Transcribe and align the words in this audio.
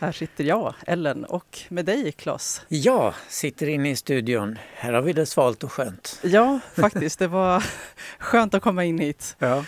Här 0.00 0.12
sitter 0.12 0.44
jag, 0.44 0.74
Ellen, 0.86 1.24
och 1.24 1.58
med 1.68 1.84
dig, 1.84 2.12
Claes. 2.12 2.62
Jag 2.68 3.14
sitter 3.28 3.68
inne 3.68 3.90
i 3.90 3.96
studion. 3.96 4.58
Här 4.74 4.92
har 4.92 5.02
vi 5.02 5.12
det 5.12 5.26
svalt 5.26 5.64
och 5.64 5.72
skönt. 5.72 6.20
Ja, 6.22 6.60
faktiskt. 6.76 7.18
Det 7.18 7.26
var 7.28 7.64
skönt 8.18 8.54
att 8.54 8.62
komma 8.62 8.84
in 8.84 8.98
hit. 8.98 9.36
Ja. 9.38 9.64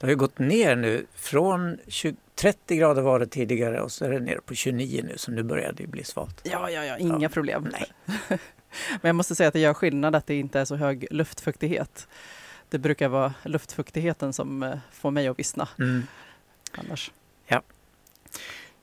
Det 0.00 0.06
har 0.06 0.10
ju 0.10 0.16
gått 0.16 0.38
ner 0.38 0.76
nu. 0.76 1.06
Från 1.14 1.78
20, 1.88 2.16
30 2.34 2.76
grader 2.76 3.02
var 3.02 3.18
det 3.18 3.26
tidigare 3.26 3.80
och 3.80 3.92
så 3.92 4.04
är 4.04 4.10
det 4.10 4.20
ner 4.20 4.38
på 4.46 4.54
29 4.54 5.02
nu, 5.08 5.18
så 5.18 5.30
nu 5.30 5.42
börjar 5.42 5.72
det 5.72 5.86
bli 5.86 6.04
svalt. 6.04 6.40
Ja, 6.44 6.70
ja, 6.70 6.84
ja, 6.84 6.98
inga 6.98 7.18
Ja, 7.22 7.28
problem. 7.28 7.68
nej. 7.72 7.92
Men 9.00 9.08
jag 9.08 9.14
måste 9.16 9.34
säga 9.34 9.46
att 9.48 9.52
det 9.52 9.60
gör 9.60 9.74
skillnad 9.74 10.14
att 10.16 10.26
det 10.26 10.34
inte 10.34 10.60
är 10.60 10.64
så 10.64 10.76
hög 10.76 11.06
luftfuktighet. 11.10 12.08
Det 12.68 12.78
brukar 12.78 13.08
vara 13.08 13.34
luftfuktigheten 13.44 14.32
som 14.32 14.62
eh, 14.62 14.74
får 14.92 15.10
mig 15.10 15.28
att 15.28 15.38
vissna 15.38 15.68
Mm. 15.78 16.02
annars. 16.72 17.10
Ja, 17.46 17.62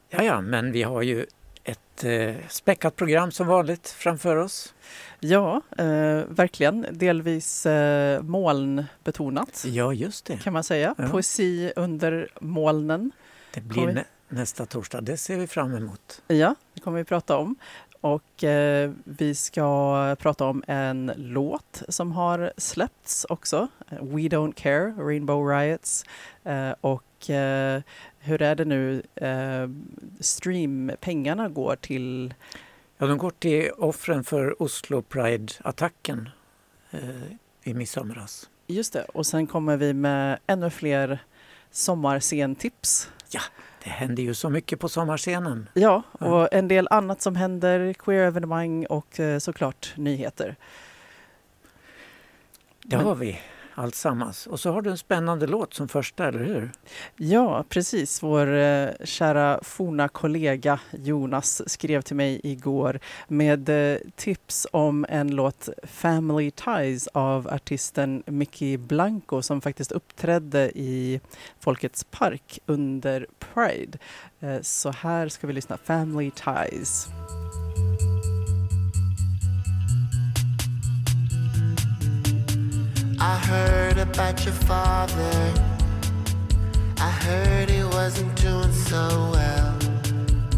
ja, 0.10 0.42
men 0.42 0.72
vi 0.72 0.84
har 0.84 1.02
ju 1.02 1.26
ett 1.64 2.04
eh, 2.04 2.36
späckat 2.50 2.96
program 2.96 3.32
som 3.32 3.48
vanligt 3.48 3.90
framför 3.90 4.36
oss. 4.36 4.74
Ja, 5.20 5.62
eh, 5.78 5.86
verkligen. 6.30 6.86
Delvis 6.92 7.66
eh, 7.66 8.22
molnbetonat 8.22 9.64
Ja, 9.68 9.94
just 9.94 10.26
det. 10.26 10.38
kan 10.38 10.54
man 10.54 10.64
säga. 10.64 10.96
Ja. 10.98 11.08
Poesi 11.10 11.72
under 11.76 12.28
molnen. 12.42 13.12
Det 13.54 13.62
blir 13.62 14.04
nästa 14.30 14.66
torsdag. 14.66 15.02
Det 15.02 15.18
ser 15.18 15.38
vi 15.38 15.48
fram 15.48 15.76
emot. 15.76 16.22
Ja, 16.28 16.56
det 16.74 16.82
kommer 16.82 16.98
vi 16.98 17.04
prata 17.04 17.38
om. 17.38 17.56
Och 18.02 18.44
eh, 18.44 18.92
vi 19.04 19.36
ska 19.36 20.16
prata 20.20 20.46
om 20.46 20.64
en 20.68 21.12
låt 21.16 21.84
som 21.90 22.12
har 22.12 22.54
släppts 22.58 23.26
också. 23.30 23.68
We 23.90 24.22
Don't 24.22 24.54
Care, 24.54 24.94
Rainbow 24.98 25.48
Riots. 25.48 26.06
Eh, 26.44 26.72
och 26.82 27.30
eh, 27.30 27.82
hur 28.20 28.42
är 28.42 28.56
det 28.56 28.66
nu? 28.66 29.04
Streampengarna 30.20 31.50
går 31.50 31.76
till... 31.76 32.34
Ja, 32.98 33.08
de 33.08 33.18
går 33.18 33.32
till 33.40 33.72
offren 33.78 34.24
för 34.24 34.62
Oslo 34.62 35.02
Pride-attacken 35.02 36.30
i 37.64 37.74
midsomras. 37.74 38.50
Just 38.68 38.94
det, 38.94 39.04
och 39.04 39.26
sen 39.26 39.48
kommer 39.48 39.78
vi 39.78 39.94
med 39.94 40.40
ännu 40.48 40.70
fler 40.70 41.20
sommarscentips. 41.72 43.10
Det 43.84 43.90
händer 43.90 44.24
ju 44.24 44.34
så 44.34 44.50
mycket 44.50 44.80
på 44.80 44.90
sommarscenen. 44.90 45.70
Ja, 45.74 46.04
och 46.12 46.54
en 46.54 46.68
del 46.68 46.88
annat 46.92 47.22
som 47.22 47.36
händer, 47.36 47.94
queer-evenemang 47.94 48.86
och 48.86 49.20
eh, 49.20 49.40
såklart 49.40 49.94
nyheter. 49.96 50.56
Det 52.84 52.96
har 52.96 53.16
vi 53.16 53.40
alltsammans. 53.80 54.48
Och 54.48 54.60
så 54.60 54.72
har 54.72 54.82
du 54.82 54.90
en 54.90 54.98
spännande 54.98 55.48
låt 55.48 55.74
som 55.74 55.88
första, 55.88 56.28
eller 56.28 56.40
hur? 56.40 56.72
Ja, 57.18 57.64
precis. 57.70 58.24
Vår 58.24 58.54
eh, 58.54 58.90
kära 59.04 59.60
forna 59.64 60.08
kollega 60.08 60.80
Jonas 60.92 61.70
skrev 61.72 62.02
till 62.02 62.16
mig 62.16 62.42
igår 62.44 63.00
med 63.28 63.70
eh, 63.70 63.98
tips 64.16 64.68
om 64.72 65.06
en 65.10 65.36
låt 65.36 65.70
Family 65.84 66.52
Ties 66.52 67.08
av 67.08 67.48
artisten 67.48 68.24
Mickey 68.26 68.78
Blanco 68.78 69.42
som 69.42 69.62
faktiskt 69.62 69.92
uppträdde 69.92 70.72
i 70.76 71.22
Folkets 71.60 72.04
park 72.04 72.60
under 72.66 73.28
Pride. 73.40 73.98
Eh, 74.40 74.62
så 74.62 74.92
här 74.92 75.30
ska 75.30 75.48
vi 75.48 75.54
lyssna. 75.54 75.78
Family 75.78 76.32
Ties. 76.32 77.08
I 83.22 83.38
heard 83.38 83.98
about 83.98 84.46
your 84.46 84.54
father. 84.54 85.54
I 86.98 87.12
heard 87.12 87.70
he 87.70 87.84
wasn't 87.84 88.34
doing 88.42 88.72
so 88.72 89.32
well. 89.34 89.78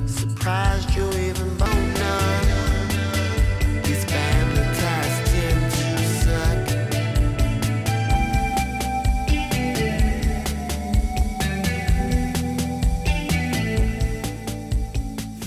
Surprised 0.06 0.96
you 0.96 1.10
even 1.10 1.58
none. 1.58 2.90
His 3.84 4.06
family 4.06 4.64
ties 4.80 5.16
tend 5.32 5.72
to 5.72 5.88
suck. 6.22 6.68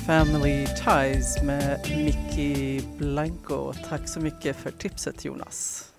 Family 0.06 0.66
Ties 0.66 1.42
med 1.42 1.80
Mickey 1.88 2.80
Blanco. 2.98 3.72
Tack 3.88 4.08
så 4.08 4.20
mycket 4.20 4.56
för 4.56 4.70
tipset 4.70 5.24
Jonas. 5.24 5.93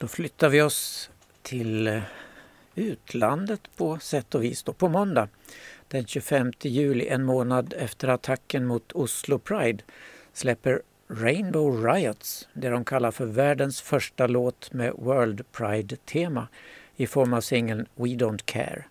Då 0.00 0.08
flyttar 0.08 0.48
vi 0.48 0.62
oss 0.62 1.10
till 1.42 1.86
eh, 1.86 2.02
utlandet 2.74 3.60
på 3.76 3.98
sätt 3.98 4.34
och 4.34 4.44
vis. 4.44 4.62
Då. 4.62 4.72
På 4.72 4.88
måndag 4.88 5.28
den 5.88 6.06
25 6.06 6.52
juli, 6.62 7.08
en 7.08 7.24
månad 7.24 7.74
efter 7.78 8.08
attacken 8.08 8.66
mot 8.66 8.92
Oslo 8.92 9.38
Pride, 9.38 9.82
släpper 10.32 10.82
Rainbow 11.08 11.84
Riots 11.84 12.48
det 12.52 12.68
de 12.68 12.84
kallar 12.84 13.10
för 13.10 13.26
världens 13.26 13.80
första 13.80 14.26
låt 14.26 14.72
med 14.72 14.92
World 14.92 15.52
Pride-tema 15.52 16.48
i 16.96 17.06
form 17.06 17.32
av 17.32 17.40
singeln 17.40 17.86
We 17.94 18.08
Don't 18.08 18.42
Care. 18.44 18.84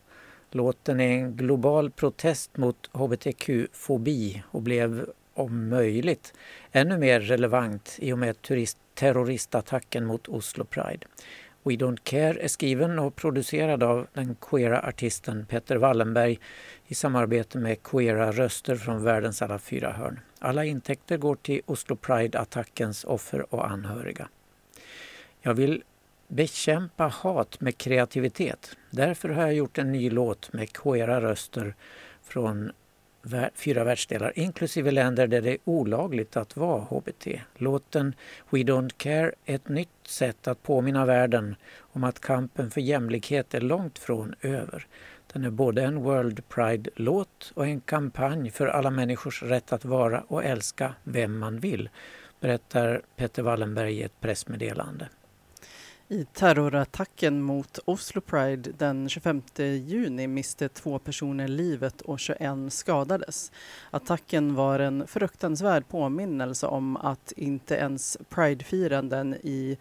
Låten 0.52 1.00
är 1.00 1.12
en 1.12 1.36
global 1.36 1.92
protest 1.92 2.58
mot 2.58 2.90
hbtq-fobi 2.94 4.44
och 4.52 4.62
blev 4.62 5.10
om 5.34 5.70
möjligt 5.70 6.34
ännu 6.72 6.98
mer 6.98 7.20
relevant 7.20 7.96
i 8.00 8.14
och 8.14 8.20
med 8.20 8.42
turist 8.42 8.78
terroristattacken 9.00 10.06
mot 10.06 10.28
Oslo 10.28 10.66
Pride. 10.66 11.08
We 11.64 11.72
Don't 11.72 12.00
Care 12.04 12.44
är 12.44 12.48
skriven 12.48 13.00
och 13.00 13.16
producerad 13.16 13.84
av 13.84 14.08
den 14.14 14.36
queera 14.36 14.82
artisten 14.82 15.46
Peter 15.46 15.76
Wallenberg 15.76 16.40
i 16.88 16.96
samarbete 16.96 17.58
med 17.58 17.84
queera 17.84 18.32
röster 18.32 18.76
från 18.76 19.04
världens 19.04 19.42
alla 19.42 19.60
fyra 19.60 19.92
hörn. 19.92 20.20
Alla 20.40 20.66
intäkter 20.66 21.18
går 21.18 21.36
till 21.36 21.62
Oslo 21.66 21.96
Pride-attackens 21.96 23.06
offer 23.06 23.54
och 23.56 23.70
anhöriga. 23.72 24.28
Jag 25.42 25.54
vill 25.54 25.84
bekämpa 26.28 27.08
hat 27.08 27.62
med 27.62 27.78
kreativitet. 27.78 28.78
Därför 28.92 29.30
har 29.30 29.42
jag 29.42 29.54
gjort 29.54 29.78
en 29.78 29.92
ny 29.92 30.10
låt 30.10 30.54
med 30.54 30.74
queera 30.74 31.22
röster 31.22 31.76
från 32.24 32.72
fyra 33.56 33.84
världsdelar, 33.84 34.34
inklusive 34.36 34.92
länder 34.92 35.28
där 35.28 35.42
det 35.42 35.52
är 35.52 35.58
olagligt 35.64 36.38
att 36.38 36.58
vara 36.58 36.82
HBT. 36.82 37.28
Låten 37.56 38.16
We 38.50 38.58
Don't 38.58 38.94
Care 38.98 39.32
är 39.46 39.56
ett 39.56 39.70
nytt 39.70 39.90
sätt 40.08 40.48
att 40.48 40.64
påminna 40.64 41.06
världen 41.06 41.56
om 41.80 42.04
att 42.04 42.20
kampen 42.20 42.72
för 42.72 42.82
jämlikhet 42.82 43.54
är 43.54 43.62
långt 43.62 44.00
från 44.00 44.36
över. 44.42 44.88
Den 45.34 45.44
är 45.44 45.50
både 45.50 45.84
en 45.84 46.04
World 46.04 46.50
Pride-låt 46.50 47.52
och 47.56 47.66
en 47.66 47.82
kampanj 47.82 48.52
för 48.52 48.68
alla 48.68 48.90
människors 48.90 49.44
rätt 49.44 49.74
att 49.74 49.86
vara 49.86 50.24
och 50.28 50.44
älska 50.44 50.94
vem 51.04 51.40
man 51.40 51.60
vill, 51.60 51.90
berättar 52.40 53.02
Peter 53.16 53.44
Wallenberg 53.44 53.94
i 53.94 54.04
ett 54.04 54.22
pressmeddelande. 54.22 55.08
I 56.12 56.26
terrorattacken 56.34 57.42
mot 57.42 57.80
Oslo 57.86 58.22
Pride 58.22 58.72
den 58.78 59.10
25 59.10 59.42
juni 59.58 60.28
miste 60.28 60.70
två 60.70 61.00
personer 61.00 61.48
livet 61.48 62.02
och 62.02 62.20
21 62.20 62.74
skadades. 62.74 63.52
Attacken 63.92 64.56
var 64.56 64.80
en 64.80 65.08
fruktansvärd 65.08 65.88
påminnelse 65.88 66.68
om 66.68 66.98
att 66.98 67.32
inte 67.32 67.76
ens 67.76 68.18
Pridefiranden 68.30 69.34
i, 69.34 69.78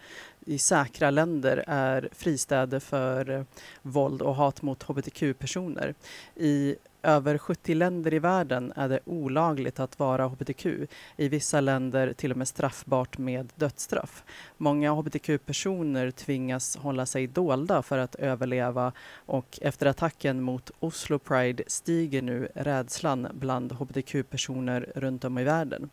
i 0.47 0.59
säkra 0.59 1.11
länder 1.11 1.65
är 1.67 2.09
fristäder 2.13 2.81
för 2.81 3.47
våld 3.83 4.23
och 4.23 4.35
hat 4.35 4.63
mot 4.63 4.83
hbtq-personer. 4.83 5.95
I 6.37 6.77
över 7.03 7.39
70 7.39 7.75
länder 7.75 8.15
i 8.15 8.19
världen 8.19 8.73
är 8.77 8.89
det 8.89 9.01
olagligt 9.05 9.81
att 9.81 9.99
vara 9.99 10.27
hbtq. 10.27 10.67
I 11.17 11.29
vissa 11.29 11.61
länder 11.61 12.13
till 12.13 12.31
och 12.31 12.37
med 12.37 12.49
straffbart 12.49 13.19
med 13.19 13.53
dödsstraff. 13.55 14.25
Många 14.57 14.93
hbtq-personer 14.93 16.11
tvingas 16.11 16.77
hålla 16.77 17.07
sig 17.07 17.27
dolda 17.27 17.83
för 17.83 17.99
att 17.99 18.15
överleva 18.15 18.93
och 19.27 19.59
efter 19.63 19.87
attacken 19.87 20.43
mot 20.43 20.71
Oslo 20.81 21.19
Pride 21.19 21.65
stiger 21.67 22.23
nu 22.23 22.49
rädslan 22.55 23.29
bland 23.33 23.73
hbtq-personer 23.73 24.93
runt 24.95 25.25
om 25.25 25.39
i 25.39 25.45
världen. 25.45 25.91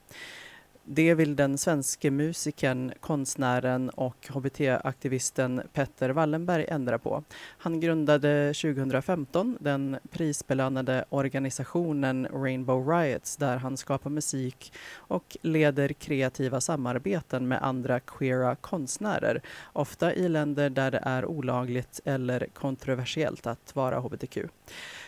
Det 0.88 1.14
vill 1.14 1.36
den 1.36 1.58
svenske 1.58 2.12
musikern, 2.12 2.94
konstnären 3.00 3.90
och 3.90 4.28
hbt-aktivisten 4.30 5.62
Petter 5.74 6.10
Wallenberg 6.10 6.66
ändra 6.68 7.00
på. 7.00 7.24
Han 7.58 7.80
grundade 7.80 8.54
2015 8.54 9.58
den 9.60 9.98
prisbelönade 10.12 11.06
organisationen 11.10 12.28
Rainbow 12.28 12.90
Riots 12.90 13.38
där 13.38 13.58
han 13.58 13.78
skapar 13.78 14.10
musik 14.10 14.74
och 14.96 15.38
leder 15.42 15.94
kreativa 15.94 16.62
samarbeten 16.62 17.48
med 17.48 17.64
andra 17.64 18.00
queera 18.00 18.56
konstnärer, 18.56 19.42
ofta 19.74 20.14
i 20.14 20.30
länder 20.30 20.70
där 20.70 20.92
det 20.92 21.02
är 21.04 21.26
olagligt 21.26 22.00
eller 22.06 22.48
kontroversiellt 22.54 23.48
att 23.48 23.76
vara 23.76 24.00
hbtq. 24.00 24.38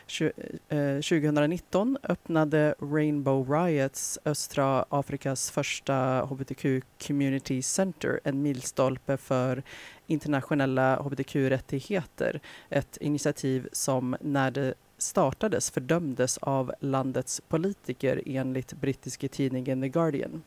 2019 0.07 1.97
eh, 2.03 2.11
öppnade 2.11 2.75
Rainbow 2.79 3.51
Riots 3.51 4.19
östra 4.25 4.85
Afrikas 4.89 5.51
första 5.51 6.25
hbtq 6.25 6.65
community 7.07 7.61
center 7.61 8.19
en 8.23 8.41
milstolpe 8.41 9.17
för 9.17 9.63
internationella 10.07 10.95
hbtq-rättigheter. 10.95 12.39
Ett 12.69 12.97
initiativ 12.97 13.69
som 13.71 14.15
när 14.21 14.51
det 14.51 14.73
startades 14.97 15.71
fördömdes 15.71 16.37
av 16.37 16.73
landets 16.79 17.41
politiker 17.47 18.21
enligt 18.25 18.73
brittiska 18.73 19.27
tidningen 19.27 19.81
The 19.81 19.89
Guardian. 19.89 20.43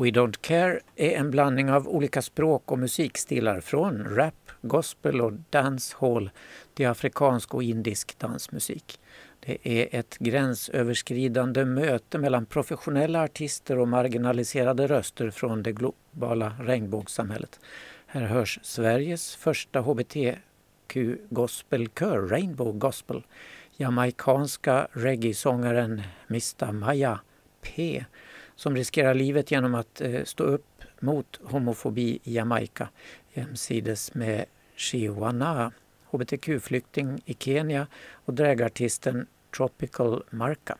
We 0.00 0.10
Don't 0.10 0.40
Care 0.40 0.80
är 0.96 1.10
en 1.10 1.30
blandning 1.30 1.70
av 1.70 1.88
olika 1.88 2.22
språk 2.22 2.72
och 2.72 2.78
musikstilar 2.78 3.60
från 3.60 4.04
rap, 4.04 4.50
gospel 4.62 5.20
och 5.20 5.32
dancehall 5.50 6.30
till 6.74 6.86
afrikansk 6.86 7.54
och 7.54 7.62
indisk 7.62 8.18
dansmusik. 8.18 9.00
Det 9.40 9.58
är 9.62 10.00
ett 10.00 10.18
gränsöverskridande 10.18 11.64
möte 11.64 12.18
mellan 12.18 12.46
professionella 12.46 13.22
artister 13.22 13.78
och 13.78 13.88
marginaliserade 13.88 14.86
röster 14.86 15.30
från 15.30 15.62
det 15.62 15.72
globala 15.72 16.54
regnbågssamhället. 16.60 17.60
Här 18.06 18.22
hörs 18.22 18.58
Sveriges 18.62 19.36
första 19.36 19.80
hbtq-gospelkör, 19.80 22.28
Rainbow 22.28 22.78
Gospel, 22.78 23.22
jamaikanska 23.76 24.88
reggae-sångaren 24.92 26.02
Mista 26.26 26.72
Maya 26.72 27.20
P 27.62 28.04
som 28.60 28.76
riskerar 28.76 29.14
livet 29.14 29.50
genom 29.50 29.74
att 29.74 30.00
eh, 30.00 30.24
stå 30.24 30.44
upp 30.44 30.82
mot 31.00 31.40
homofobi 31.42 32.20
i 32.24 32.34
Jamaica 32.34 32.88
jämsides 33.32 34.14
med 34.14 34.44
Shiwana, 34.76 35.72
hbtq-flykting 36.10 37.22
i 37.24 37.34
Kenya 37.34 37.86
och 38.24 38.34
dragartisten 38.34 39.26
Tropical 39.56 40.22
Marka, 40.30 40.78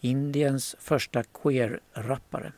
Indiens 0.00 0.76
första 0.78 1.22
queer-rappare. 1.22 2.52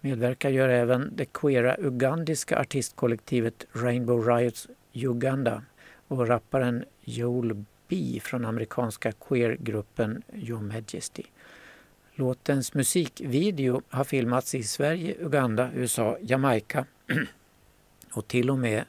Medverkar 0.00 0.50
gör 0.50 0.68
även 0.68 1.12
det 1.16 1.32
queera 1.32 1.76
ugandiska 1.78 2.58
artistkollektivet 2.58 3.66
Rainbow 3.72 4.28
Riots 4.28 4.68
Uganda 4.92 5.62
och 6.08 6.28
rapparen 6.28 6.84
Joel 7.00 7.64
B 7.88 8.20
från 8.22 8.44
amerikanska 8.44 9.12
queergruppen 9.12 10.22
Your 10.34 10.60
Majesty. 10.60 11.22
Låtens 12.14 12.74
musikvideo 12.74 13.82
har 13.88 14.04
filmats 14.04 14.54
i 14.54 14.62
Sverige, 14.62 15.14
Uganda, 15.18 15.70
USA, 15.74 16.16
Jamaica 16.20 16.84
och 18.12 18.28
till 18.28 18.50
och 18.50 18.58
med 18.58 18.84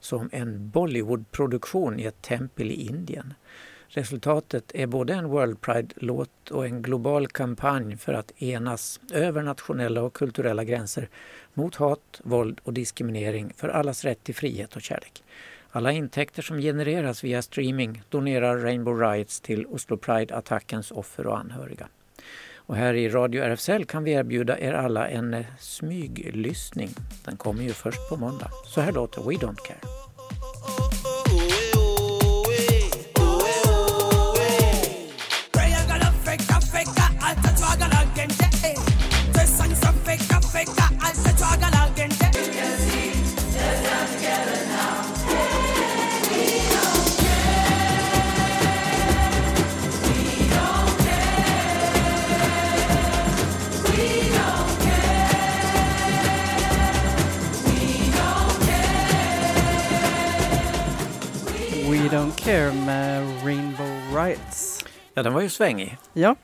som 0.00 0.28
en 0.32 0.70
Bollywoodproduktion 0.70 2.00
i 2.00 2.04
ett 2.04 2.22
tempel 2.22 2.70
i 2.70 2.86
Indien. 2.88 3.34
Resultatet 3.88 4.74
är 4.74 4.86
både 4.86 5.14
en 5.14 5.28
World 5.28 5.60
Pride-låt 5.60 6.50
och 6.50 6.66
en 6.66 6.82
global 6.82 7.28
kampanj 7.28 7.96
för 7.96 8.12
att 8.12 8.42
enas 8.42 9.00
över 9.12 9.42
nationella 9.42 10.02
och 10.02 10.14
kulturella 10.14 10.64
gränser 10.64 11.08
mot 11.54 11.74
hat, 11.74 12.20
våld 12.24 12.60
och 12.64 12.72
diskriminering 12.72 13.52
för 13.56 13.68
allas 13.68 14.04
rätt 14.04 14.24
till 14.24 14.34
frihet 14.34 14.76
och 14.76 14.82
kärlek. 14.82 15.22
Alla 15.70 15.92
intäkter 15.92 16.42
som 16.42 16.58
genereras 16.58 17.24
via 17.24 17.42
streaming 17.42 18.02
donerar 18.08 18.58
Rainbow 18.58 19.00
Riots 19.00 19.40
till 19.40 19.66
Oslo 19.66 19.96
Pride-attackens 19.96 20.90
offer 20.90 21.26
och 21.26 21.38
anhöriga. 21.38 21.88
Och 22.68 22.76
här 22.76 22.94
i 22.94 23.08
Radio 23.08 23.42
RFSL 23.42 23.84
kan 23.84 24.04
vi 24.04 24.12
erbjuda 24.12 24.58
er 24.58 24.72
alla 24.72 25.08
en 25.08 25.34
eh, 25.34 25.46
smyglyssning. 25.58 26.90
Den 27.24 27.36
kommer 27.36 27.62
ju 27.62 27.72
först 27.72 28.08
på 28.08 28.16
måndag. 28.16 28.50
Så 28.64 28.80
här 28.80 28.92
låter 28.92 29.22
We 29.22 29.34
Don't 29.34 29.66
Care. 29.66 29.97
Care 62.48 62.72
med 62.72 63.44
Rainbow 63.44 64.16
Riots. 64.16 64.84
Ja, 65.14 65.22
den 65.22 65.32
var 65.32 65.40
ju 65.40 65.48
svängig. 65.48 65.98
Ja. 66.12 66.36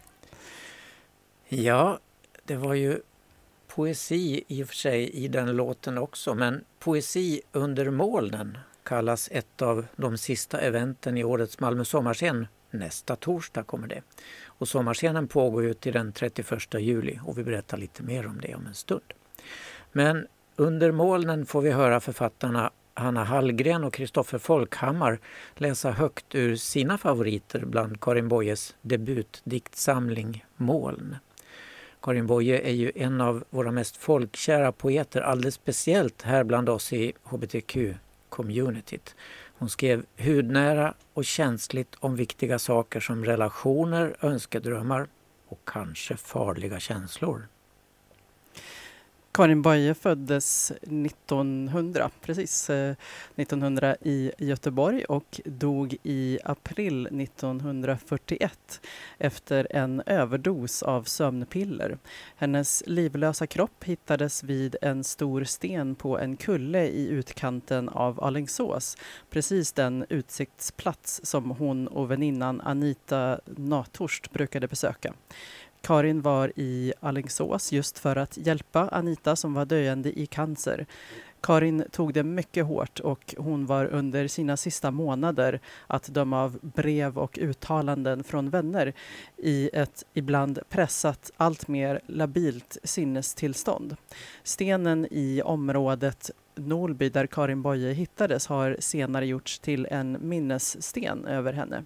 Ja, 1.48 1.98
det 2.44 2.56
var 2.56 2.74
ju 2.74 3.00
poesi 3.68 4.44
i 4.48 4.62
och 4.62 4.68
för 4.68 4.74
sig 4.74 5.10
i 5.10 5.28
den 5.28 5.56
låten 5.56 5.98
också, 5.98 6.34
men 6.34 6.64
Poesi 6.78 7.40
under 7.52 7.90
molnen 7.90 8.58
kallas 8.82 9.28
ett 9.32 9.62
av 9.62 9.86
de 9.96 10.18
sista 10.18 10.60
eventen 10.60 11.18
i 11.18 11.24
årets 11.24 11.60
Malmö 11.60 11.84
sommarscen. 11.84 12.46
Nästa 12.70 13.16
torsdag 13.16 13.62
kommer 13.62 13.88
det. 13.88 14.02
Och 14.44 14.68
sommarscenen 14.68 15.28
pågår 15.28 15.62
ju 15.62 15.74
till 15.74 15.92
den 15.92 16.12
31 16.12 16.74
juli 16.74 17.20
och 17.24 17.38
vi 17.38 17.44
berättar 17.44 17.78
lite 17.78 18.02
mer 18.02 18.26
om 18.26 18.40
det 18.40 18.54
om 18.54 18.66
en 18.66 18.74
stund. 18.74 19.12
Men 19.92 20.26
under 20.56 20.92
molnen 20.92 21.46
får 21.46 21.62
vi 21.62 21.70
höra 21.70 22.00
författarna 22.00 22.70
Hanna 22.96 23.24
Hallgren 23.24 23.84
och 23.84 23.94
Kristoffer 23.94 24.38
Folkhammar 24.38 25.20
läsa 25.54 25.90
högt 25.90 26.34
ur 26.34 26.56
sina 26.56 26.98
favoriter 26.98 27.64
bland 27.64 28.00
Karin 28.00 28.28
Boyes 28.28 28.74
debutdiktsamling 28.82 30.44
Moln. 30.56 31.16
Karin 32.02 32.26
Boye 32.26 32.60
är 32.60 32.72
ju 32.72 32.92
en 32.94 33.20
av 33.20 33.44
våra 33.50 33.72
mest 33.72 33.96
folkkära 33.96 34.72
poeter, 34.72 35.20
alldeles 35.20 35.54
speciellt 35.54 36.22
här 36.22 36.44
bland 36.44 36.68
oss 36.68 36.92
i 36.92 37.12
hbtq-communityt. 37.24 39.14
Hon 39.58 39.68
skrev 39.68 40.04
hudnära 40.18 40.94
och 41.12 41.24
känsligt 41.24 41.94
om 42.00 42.16
viktiga 42.16 42.58
saker 42.58 43.00
som 43.00 43.24
relationer, 43.24 44.16
önskedrömmar 44.20 45.06
och 45.48 45.60
kanske 45.64 46.16
farliga 46.16 46.80
känslor. 46.80 47.46
Karin 49.36 49.62
Boye 49.62 49.94
föddes 49.94 50.70
1900, 50.70 52.10
precis 52.20 52.70
eh, 52.70 52.94
1900 53.36 53.96
i 54.02 54.32
Göteborg 54.38 55.04
och 55.04 55.40
dog 55.44 55.96
i 56.02 56.38
april 56.44 57.06
1941 57.06 58.80
efter 59.18 59.66
en 59.70 60.02
överdos 60.06 60.82
av 60.82 61.02
sömnpiller. 61.02 61.98
Hennes 62.36 62.82
livlösa 62.86 63.46
kropp 63.46 63.84
hittades 63.84 64.44
vid 64.44 64.76
en 64.82 65.04
stor 65.04 65.44
sten 65.44 65.94
på 65.94 66.18
en 66.18 66.36
kulle 66.36 66.86
i 66.86 67.08
utkanten 67.08 67.88
av 67.88 68.24
Alingsås, 68.24 68.96
precis 69.30 69.72
den 69.72 70.06
utsiktsplats 70.08 71.20
som 71.24 71.50
hon 71.50 71.88
och 71.88 72.10
väninnan 72.10 72.60
Anita 72.60 73.40
Nathorst 73.46 74.32
brukade 74.32 74.68
besöka. 74.68 75.14
Karin 75.84 76.22
var 76.22 76.52
i 76.56 76.92
Allingsås 77.00 77.72
just 77.72 77.98
för 77.98 78.16
att 78.16 78.36
hjälpa 78.36 78.88
Anita 78.88 79.36
som 79.36 79.54
var 79.54 79.64
döende 79.64 80.18
i 80.18 80.26
cancer. 80.26 80.86
Karin 81.40 81.84
tog 81.90 82.14
det 82.14 82.22
mycket 82.22 82.66
hårt 82.66 83.00
och 83.00 83.34
hon 83.38 83.66
var 83.66 83.86
under 83.86 84.28
sina 84.28 84.56
sista 84.56 84.90
månader 84.90 85.60
att 85.86 86.06
döma 86.06 86.42
av 86.42 86.58
brev 86.62 87.18
och 87.18 87.38
uttalanden 87.38 88.24
från 88.24 88.50
vänner 88.50 88.92
i 89.36 89.70
ett 89.72 90.04
ibland 90.14 90.58
pressat, 90.68 91.30
alltmer 91.36 92.00
labilt 92.06 92.78
sinnestillstånd. 92.84 93.96
Stenen 94.42 95.06
i 95.10 95.42
området 95.44 96.30
Nolby 96.54 97.08
där 97.08 97.26
Karin 97.26 97.62
Boye 97.62 97.92
hittades 97.92 98.46
har 98.46 98.76
senare 98.78 99.26
gjorts 99.26 99.58
till 99.58 99.86
en 99.90 100.18
minnessten 100.20 101.24
över 101.24 101.52
henne. 101.52 101.84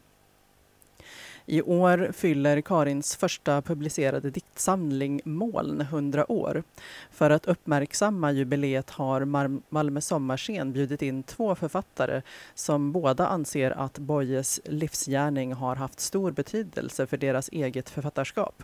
I 1.50 1.62
år 1.62 2.12
fyller 2.12 2.61
Karins 2.61 3.17
första 3.17 3.62
publicerade 3.62 4.31
diktsamling 4.31 5.21
Moln 5.25 5.81
100 5.81 6.33
år. 6.33 6.62
För 7.11 7.31
att 7.31 7.47
uppmärksamma 7.47 8.33
jubileet 8.33 8.90
har 8.90 9.25
Malmö 9.71 10.00
sommarscen 10.00 10.73
bjudit 10.73 11.02
in 11.02 11.23
två 11.23 11.55
författare 11.55 12.23
som 12.55 12.93
båda 12.93 13.26
anser 13.26 13.71
att 13.71 13.99
Boyes 13.99 14.61
livsgärning 14.64 15.52
har 15.52 15.76
haft 15.76 16.00
stor 16.00 16.31
betydelse 16.31 17.07
för 17.07 17.17
deras 17.17 17.49
eget 17.49 17.90
författarskap. 17.90 18.62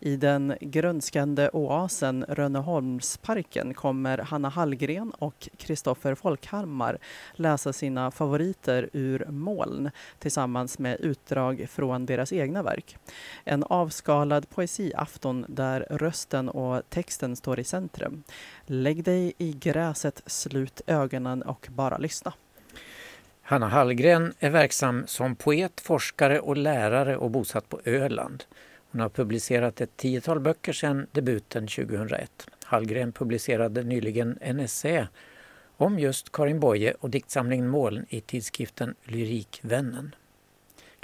I 0.00 0.16
den 0.16 0.54
grönskande 0.60 1.50
oasen 1.52 2.24
Rönneholmsparken 2.28 3.74
kommer 3.74 4.18
Hanna 4.18 4.48
Hallgren 4.48 5.10
och 5.10 5.48
Kristoffer 5.56 6.14
Folkhammar 6.14 6.98
läsa 7.32 7.72
sina 7.72 8.10
favoriter 8.10 8.90
ur 8.92 9.26
Moln 9.28 9.90
tillsammans 10.18 10.78
med 10.78 11.00
utdrag 11.00 11.66
från 11.70 12.06
deras 12.06 12.21
egna 12.30 12.62
verk. 12.62 12.96
En 13.44 13.64
avskalad 13.64 14.48
poesiafton 14.48 15.44
där 15.48 15.86
rösten 15.90 16.48
och 16.48 16.82
texten 16.88 17.36
står 17.36 17.60
i 17.60 17.64
centrum. 17.64 18.22
Lägg 18.66 19.04
dig 19.04 19.32
i 19.38 19.52
gräset, 19.52 20.22
slut 20.26 20.80
ögonen 20.86 21.42
och 21.42 21.68
bara 21.70 21.98
lyssna. 21.98 22.32
Hanna 23.42 23.68
Hallgren 23.68 24.32
är 24.38 24.50
verksam 24.50 25.06
som 25.06 25.36
poet, 25.36 25.80
forskare 25.80 26.40
och 26.40 26.56
lärare 26.56 27.16
och 27.16 27.30
bosatt 27.30 27.68
på 27.68 27.80
Öland. 27.84 28.44
Hon 28.92 29.00
har 29.00 29.08
publicerat 29.08 29.80
ett 29.80 29.96
tiotal 29.96 30.40
böcker 30.40 30.72
sedan 30.72 31.06
debuten 31.12 31.66
2001. 31.66 32.46
Hallgren 32.64 33.12
publicerade 33.12 33.82
nyligen 33.82 34.38
en 34.40 34.60
essä 34.60 35.08
om 35.76 35.98
just 35.98 36.32
Karin 36.32 36.60
Boye 36.60 36.94
och 37.00 37.10
diktsamlingen 37.10 37.68
Moln 37.68 38.06
i 38.08 38.20
tidskriften 38.20 38.94
Lyrikvännen. 39.04 40.14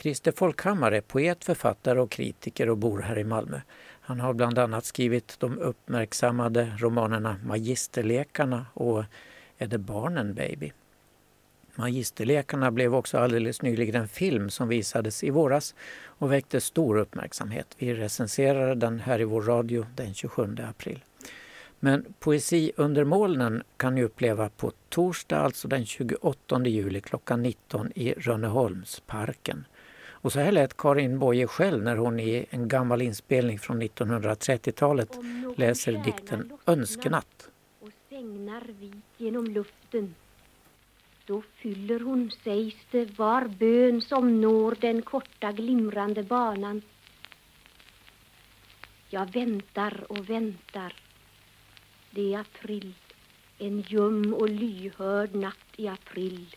Christer 0.03 0.33
Folkhammar 0.33 0.93
är 0.93 1.01
poet, 1.01 1.45
författare 1.45 2.01
och 2.01 2.11
kritiker 2.11 2.69
och 2.69 2.79
bor 2.79 2.99
här 2.99 3.19
i 3.19 3.25
Malmö. 3.25 3.61
Han 4.01 4.21
har 4.21 4.35
bland 4.35 4.59
annat 4.59 4.85
skrivit 4.85 5.41
de 5.41 5.59
uppmärksammade 5.59 6.73
romanerna 6.79 7.37
Magisterlekarna 7.45 8.67
och 8.75 9.05
Är 9.59 9.67
det 9.67 9.79
barnen 9.79 10.35
baby? 10.35 10.73
Magisterlekarna 11.75 12.71
blev 12.71 12.95
också 12.95 13.19
alldeles 13.19 13.63
nyligen 13.63 13.95
en 13.95 14.09
film 14.09 14.51
som 14.51 14.69
visades 14.69 15.25
i 15.25 15.31
våras 15.31 15.75
och 16.05 16.33
väckte 16.33 16.61
stor 16.61 16.99
uppmärksamhet. 16.99 17.75
Vi 17.79 17.95
recenserade 17.95 18.75
den 18.75 19.01
här 19.01 19.21
i 19.21 19.25
vår 19.25 19.43
radio 19.43 19.87
den 19.95 20.15
27 20.15 20.57
april. 20.69 21.05
Men 21.81 22.15
Poesi 22.19 22.73
under 22.77 23.05
molnen 23.05 23.63
kan 23.77 23.95
ni 23.95 24.03
uppleva 24.03 24.49
på 24.49 24.73
torsdag, 24.89 25.39
alltså 25.39 25.69
den 25.69 25.87
28 25.87 26.67
juli 26.67 27.01
klockan 27.01 27.43
19 27.43 27.93
i 27.95 28.13
Rönneholmsparken. 28.13 29.65
Och 30.21 30.33
så 30.33 30.41
här 30.41 30.53
lät 30.53 30.77
Karin 30.77 31.19
Boye 31.19 31.47
själv 31.47 31.83
när 31.83 31.97
hon 31.97 32.21
i 32.21 32.47
en 32.51 32.69
gammal 32.69 33.03
inspelning 33.03 33.59
från 33.59 33.83
1930-talet 33.83 35.19
läser 35.57 36.05
dikten 36.05 36.53
Önskenatt. 36.67 37.51
Och 37.81 37.91
sängnar 38.09 38.63
vit 38.81 39.05
genom 39.17 39.45
luften. 39.45 40.15
Då 41.27 41.43
fyller 41.55 42.01
hon, 42.01 42.31
sägs 42.45 42.77
det, 42.91 43.19
var 43.19 43.45
bön 43.45 44.01
som 44.01 44.41
når 44.41 44.77
den 44.81 45.03
korta 45.03 45.53
glimrande 45.53 46.23
banan. 46.23 46.83
Jag 49.11 49.33
väntar 49.33 50.05
och 50.09 50.31
väntar. 50.31 50.95
Det 52.11 52.35
är 52.35 52.39
april, 52.39 52.95
en 53.59 53.81
ljum 53.81 54.35
och 54.35 54.49
lyhörd 54.49 55.35
natt 55.35 55.57
i 55.77 55.89
april 55.89 56.57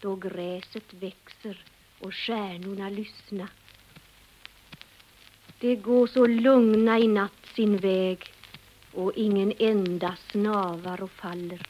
då 0.00 0.16
gräset 0.16 0.94
växer 0.94 1.64
och 2.04 2.14
stjärnorna 2.14 2.88
lyssna. 2.88 3.48
Det 5.58 5.76
går 5.76 6.06
så 6.06 6.26
lugna 6.26 6.98
i 6.98 7.08
natt 7.08 7.46
sin 7.54 7.76
väg 7.76 8.32
och 8.92 9.12
ingen 9.16 9.52
enda 9.58 10.16
snavar 10.30 11.02
och 11.02 11.10
faller. 11.10 11.60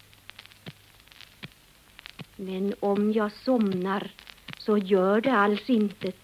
Men 2.37 2.75
om 2.81 3.13
jag 3.13 3.33
somnar 3.33 4.11
så 4.59 4.79
gör 4.79 5.21
det 5.21 5.33
alls 5.33 5.71
intet. 5.71 6.19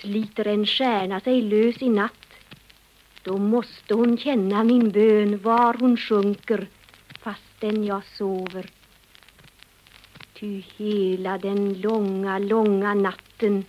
Sliter 0.00 0.46
en 0.46 0.66
stjärna 0.66 1.20
sig 1.20 1.42
lös 1.42 1.82
i 1.82 1.88
natt 1.88 2.26
då 3.22 3.38
måste 3.38 3.94
hon 3.94 4.18
känna 4.18 4.64
min 4.64 4.90
bön 4.90 5.38
var 5.38 5.74
hon 5.74 5.96
sjunker 5.96 6.68
fastän 7.20 7.84
jag 7.84 8.02
sover. 8.04 8.70
Ty 10.42 10.62
hela 10.76 11.38
den 11.38 11.80
långa, 11.80 12.38
långa 12.38 12.94
natten 12.94 13.64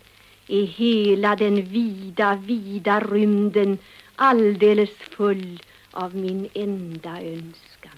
är 0.48 0.62
hela 0.62 1.36
den 1.36 1.65
vida, 1.65 2.36
vida 2.36 3.00
rymden 3.00 3.77
alldeles 4.15 4.89
full 4.89 5.63
av 5.92 6.15
min 6.15 6.50
enda 6.53 7.22
önskan. 7.22 7.92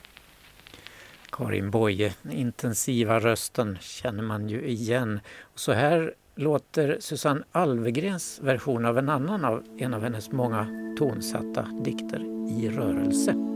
Karin 1.30 1.72
Boye, 1.72 2.14
den 2.22 2.32
intensiva 2.32 3.20
rösten 3.20 3.78
känner 3.82 4.24
man 4.24 4.50
ju 4.50 4.68
igen. 4.68 5.20
Så 5.56 5.72
här 5.72 6.14
låter 6.36 6.98
Susanne 7.00 7.44
Alvegrens 7.52 8.40
version 8.44 8.86
av 8.86 8.98
en 8.98 9.10
annan 9.10 9.46
av 9.46 9.64
en 9.78 9.94
av 9.94 10.04
hennes 10.04 10.32
många 10.32 10.68
tonsatta 10.98 11.68
dikter, 11.84 12.20
I 12.50 12.70
rörelse. 12.70 13.55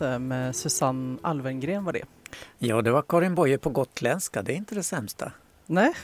Rörelse 0.00 0.18
med 0.18 0.56
Susanne 0.56 1.18
Alvengren 1.22 1.84
var 1.84 1.92
det. 1.92 2.04
Ja, 2.58 2.82
det 2.82 2.90
var 2.90 3.02
Karin 3.02 3.34
Boye 3.34 3.58
på 3.58 3.70
gotländska. 3.70 4.42
Det 4.42 4.52
är 4.52 4.56
inte 4.56 4.74
det 4.74 4.82
sämsta. 4.82 5.32
Nej. 5.66 5.94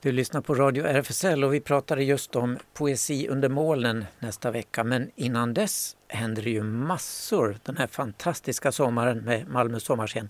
Du 0.00 0.12
lyssnar 0.12 0.40
på 0.40 0.54
Radio 0.54 0.84
RFSL 0.84 1.44
och 1.44 1.54
vi 1.54 1.60
pratade 1.60 2.04
just 2.04 2.36
om 2.36 2.58
poesi 2.74 3.28
under 3.28 3.48
molnen 3.48 4.04
nästa 4.18 4.50
vecka. 4.50 4.84
Men 4.84 5.10
innan 5.16 5.54
dess 5.54 5.96
händer 6.08 6.42
det 6.42 6.50
ju 6.50 6.62
massor 6.62 7.58
den 7.64 7.76
här 7.76 7.86
fantastiska 7.86 8.72
sommaren 8.72 9.18
med 9.18 9.48
Malmö 9.48 9.80
sommarscen. 9.80 10.28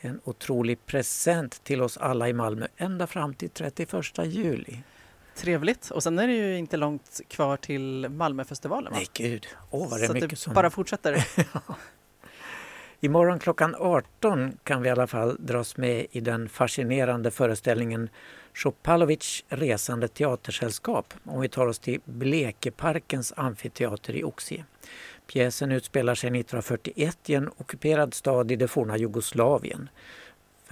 En 0.00 0.20
otrolig 0.24 0.86
present 0.86 1.64
till 1.64 1.82
oss 1.82 1.96
alla 1.96 2.28
i 2.28 2.32
Malmö 2.32 2.66
ända 2.76 3.06
fram 3.06 3.34
till 3.34 3.50
31 3.50 4.18
juli. 4.24 4.82
Trevligt. 5.40 5.90
Och 5.90 6.02
sen 6.02 6.18
är 6.18 6.26
det 6.26 6.32
ju 6.32 6.58
inte 6.58 6.76
långt 6.76 7.20
kvar 7.28 7.56
till 7.56 8.08
Malmöfestivalen. 8.08 8.92
Va? 8.92 8.98
Nej 8.98 9.06
gud, 9.12 9.46
åh 9.70 9.90
vad 9.90 10.00
det 10.00 10.04
är 10.04 10.08
Så 10.08 10.14
mycket 10.14 10.30
det 10.30 10.36
som... 10.36 10.54
bara 10.54 10.70
fortsätter. 10.70 11.26
Imorgon 13.00 13.38
klockan 13.38 13.74
18 13.78 14.52
kan 14.64 14.82
vi 14.82 14.88
i 14.88 14.92
alla 14.92 15.06
fall 15.06 15.36
dras 15.38 15.76
med 15.76 16.06
i 16.10 16.20
den 16.20 16.48
fascinerande 16.48 17.30
föreställningen 17.30 18.08
Chopalovic 18.54 19.44
resande 19.48 20.08
teatersällskap 20.08 21.14
om 21.24 21.40
vi 21.40 21.48
tar 21.48 21.66
oss 21.66 21.78
till 21.78 22.00
Blekeparkens 22.04 23.32
amfiteater 23.36 24.16
i 24.16 24.24
Oxie. 24.24 24.64
Pjäsen 25.26 25.72
utspelar 25.72 26.14
sig 26.14 26.28
1941 26.28 27.30
i 27.30 27.34
en 27.34 27.48
ockuperad 27.48 28.14
stad 28.14 28.50
i 28.50 28.56
det 28.56 28.68
forna 28.68 28.96
Jugoslavien. 28.96 29.88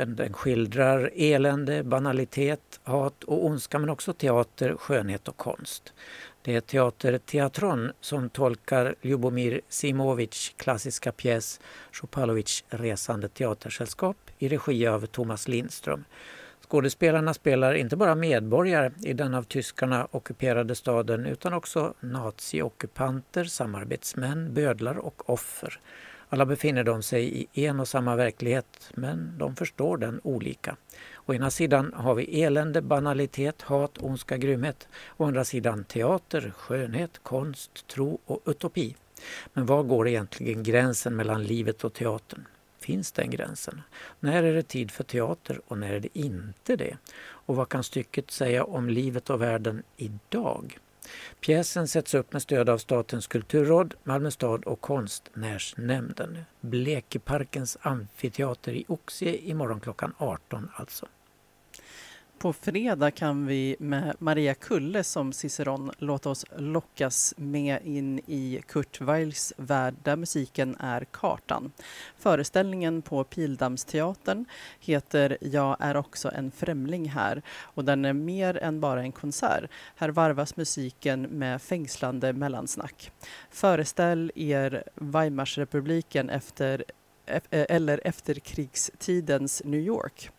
Den 0.07 0.33
skildrar 0.33 1.11
elände, 1.15 1.83
banalitet, 1.83 2.81
hat 2.85 3.25
och 3.25 3.47
ondska 3.47 3.79
men 3.79 3.91
också 3.91 4.13
teater, 4.13 4.77
skönhet 4.77 5.29
och 5.29 5.37
konst. 5.37 5.93
Det 6.43 6.55
är 6.55 6.61
Teater 6.61 7.19
Teatron 7.19 7.93
som 8.01 8.31
tolkar 8.31 8.95
Ljubomir 9.03 9.61
Simovic 9.69 10.55
klassiska 10.57 11.13
pjäs 11.13 11.61
Chopalovic 11.93 12.65
resande 12.69 13.29
teatersällskap 13.29 14.17
i 14.39 14.49
regi 14.49 14.87
av 14.87 15.07
Thomas 15.07 15.49
Lindström. 15.49 16.05
Skådespelarna 16.69 17.35
spelar 17.35 17.75
inte 17.75 17.97
bara 17.97 18.15
medborgare 18.15 18.91
i 19.05 19.13
den 19.13 19.35
av 19.35 19.43
tyskarna 19.43 20.09
ockuperade 20.11 20.75
staden 20.75 21.27
utan 21.27 21.55
också 21.55 21.95
naziockupanter, 22.01 23.45
samarbetsmän, 23.45 24.55
bödlar 24.55 24.99
och 24.99 25.31
offer. 25.31 25.81
Alla 26.31 26.47
befinner 26.47 26.85
de 26.85 27.03
sig 27.03 27.47
i 27.53 27.67
en 27.67 27.81
och 27.81 27.89
samma 27.89 28.17
verklighet, 28.17 28.91
men 28.95 29.39
de 29.39 29.57
förstår 29.57 29.97
den 29.97 30.21
olika. 30.25 30.77
Å 31.27 31.35
ena 31.35 31.51
sidan 31.51 31.93
har 31.93 32.15
vi 32.15 32.43
elände, 32.43 32.83
banalitet, 32.83 33.63
hat, 33.63 33.99
ondska, 33.99 34.37
grymhet. 34.37 34.89
Å 35.17 35.25
andra 35.25 35.45
sidan 35.45 35.85
teater, 35.85 36.53
skönhet, 36.57 37.21
konst, 37.23 37.87
tro 37.87 38.19
och 38.25 38.43
utopi. 38.47 38.97
Men 39.53 39.67
var 39.67 39.83
går 39.83 40.09
egentligen 40.09 40.63
gränsen 40.63 41.17
mellan 41.17 41.45
livet 41.45 41.85
och 41.85 41.93
teatern? 41.93 42.47
Finns 42.79 43.13
den 43.13 43.31
gränsen? 43.31 43.83
När 44.21 44.43
är 44.43 44.55
det 44.55 44.63
tid 44.63 44.91
för 44.91 45.05
teater 45.05 45.61
och 45.67 45.79
när 45.79 45.93
är 45.93 46.01
det 46.01 46.19
inte 46.19 46.77
det? 46.77 46.97
Och 47.21 47.57
vad 47.57 47.69
kan 47.69 47.85
stycket 47.85 48.31
säga 48.31 48.65
om 48.65 48.89
livet 48.89 49.31
och 49.31 49.43
världen 49.43 49.83
idag? 49.97 50.79
Pjäsen 51.41 51.89
sätts 51.89 52.15
upp 52.15 52.33
med 52.33 52.43
stöd 52.43 52.69
av 52.69 52.79
Statens 52.79 53.27
kulturråd, 53.27 53.95
Malmö 54.05 54.31
stad 54.31 54.65
och 54.65 54.81
Konstnärsnämnden. 54.81 56.39
Blekeparkens 56.61 57.79
amfiteater 57.81 58.73
i 58.73 58.85
Oxie 58.89 59.37
imorgon 59.37 59.81
klockan 59.81 60.13
18 60.19 60.71
alltså. 60.75 61.07
På 62.39 62.53
fredag 62.53 63.11
kan 63.11 63.47
vi 63.47 63.77
med 63.79 64.17
Maria 64.19 64.55
Kulle 64.55 65.05
som 65.05 65.33
Ciceron 65.33 65.91
låta 65.99 66.31
oss 66.31 66.45
lockas 66.57 67.35
med 67.37 67.87
in 67.87 68.19
i 68.27 68.63
Kurt 68.69 69.01
Weils 69.01 69.53
värld 69.57 69.95
där 70.03 70.17
musiken 70.17 70.77
är 70.81 71.05
kartan. 71.05 71.73
Föreställningen 72.19 73.03
på 73.03 73.25
Pildammsteatern 73.25 74.45
heter 74.81 75.39
Jag 75.41 75.77
är 75.81 75.97
också 75.97 76.31
en 76.35 76.51
främling 76.51 77.09
här 77.09 77.43
och 77.61 77.85
den 77.85 78.05
är 78.05 78.13
mer 78.13 78.57
än 78.57 78.81
bara 78.81 79.03
en 79.03 79.13
konsert. 79.13 79.71
Här 79.97 80.09
varvas 80.09 80.57
musiken 80.57 81.23
med 81.23 81.63
fängslande 81.63 82.33
mellansnack. 82.33 83.13
Föreställ 83.51 84.33
er 84.35 84.85
Weimarsrepubliken 84.95 86.31
efter 86.31 86.85
e-, 87.27 87.41
eller 87.51 88.01
efterkrigstidens 88.05 89.63
New 89.65 89.81
York. 89.81 90.31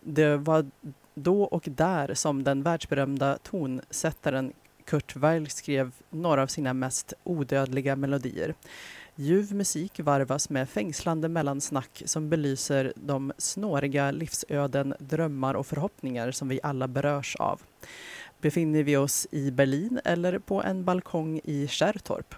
Det 0.00 0.36
var 0.36 0.66
då 1.16 1.42
och 1.42 1.68
där 1.70 2.14
som 2.14 2.44
den 2.44 2.62
världsberömda 2.62 3.38
tonsättaren 3.42 4.52
Kurt 4.84 5.16
Weill 5.16 5.50
skrev 5.50 5.92
några 6.10 6.42
av 6.42 6.46
sina 6.46 6.74
mest 6.74 7.12
odödliga 7.24 7.96
melodier. 7.96 8.54
Ljuv 9.14 9.54
musik 9.54 10.00
varvas 10.00 10.50
med 10.50 10.68
fängslande 10.68 11.28
mellansnack 11.28 12.02
som 12.04 12.30
belyser 12.30 12.92
de 12.96 13.32
snåriga 13.38 14.10
livsöden, 14.10 14.94
drömmar 14.98 15.54
och 15.54 15.66
förhoppningar 15.66 16.30
som 16.30 16.48
vi 16.48 16.60
alla 16.62 16.88
berörs 16.88 17.36
av. 17.36 17.62
Befinner 18.40 18.82
vi 18.82 18.96
oss 18.96 19.26
i 19.30 19.50
Berlin 19.50 20.00
eller 20.04 20.38
på 20.38 20.62
en 20.62 20.84
balkong 20.84 21.40
i 21.44 21.68
Kärrtorp? 21.68 22.34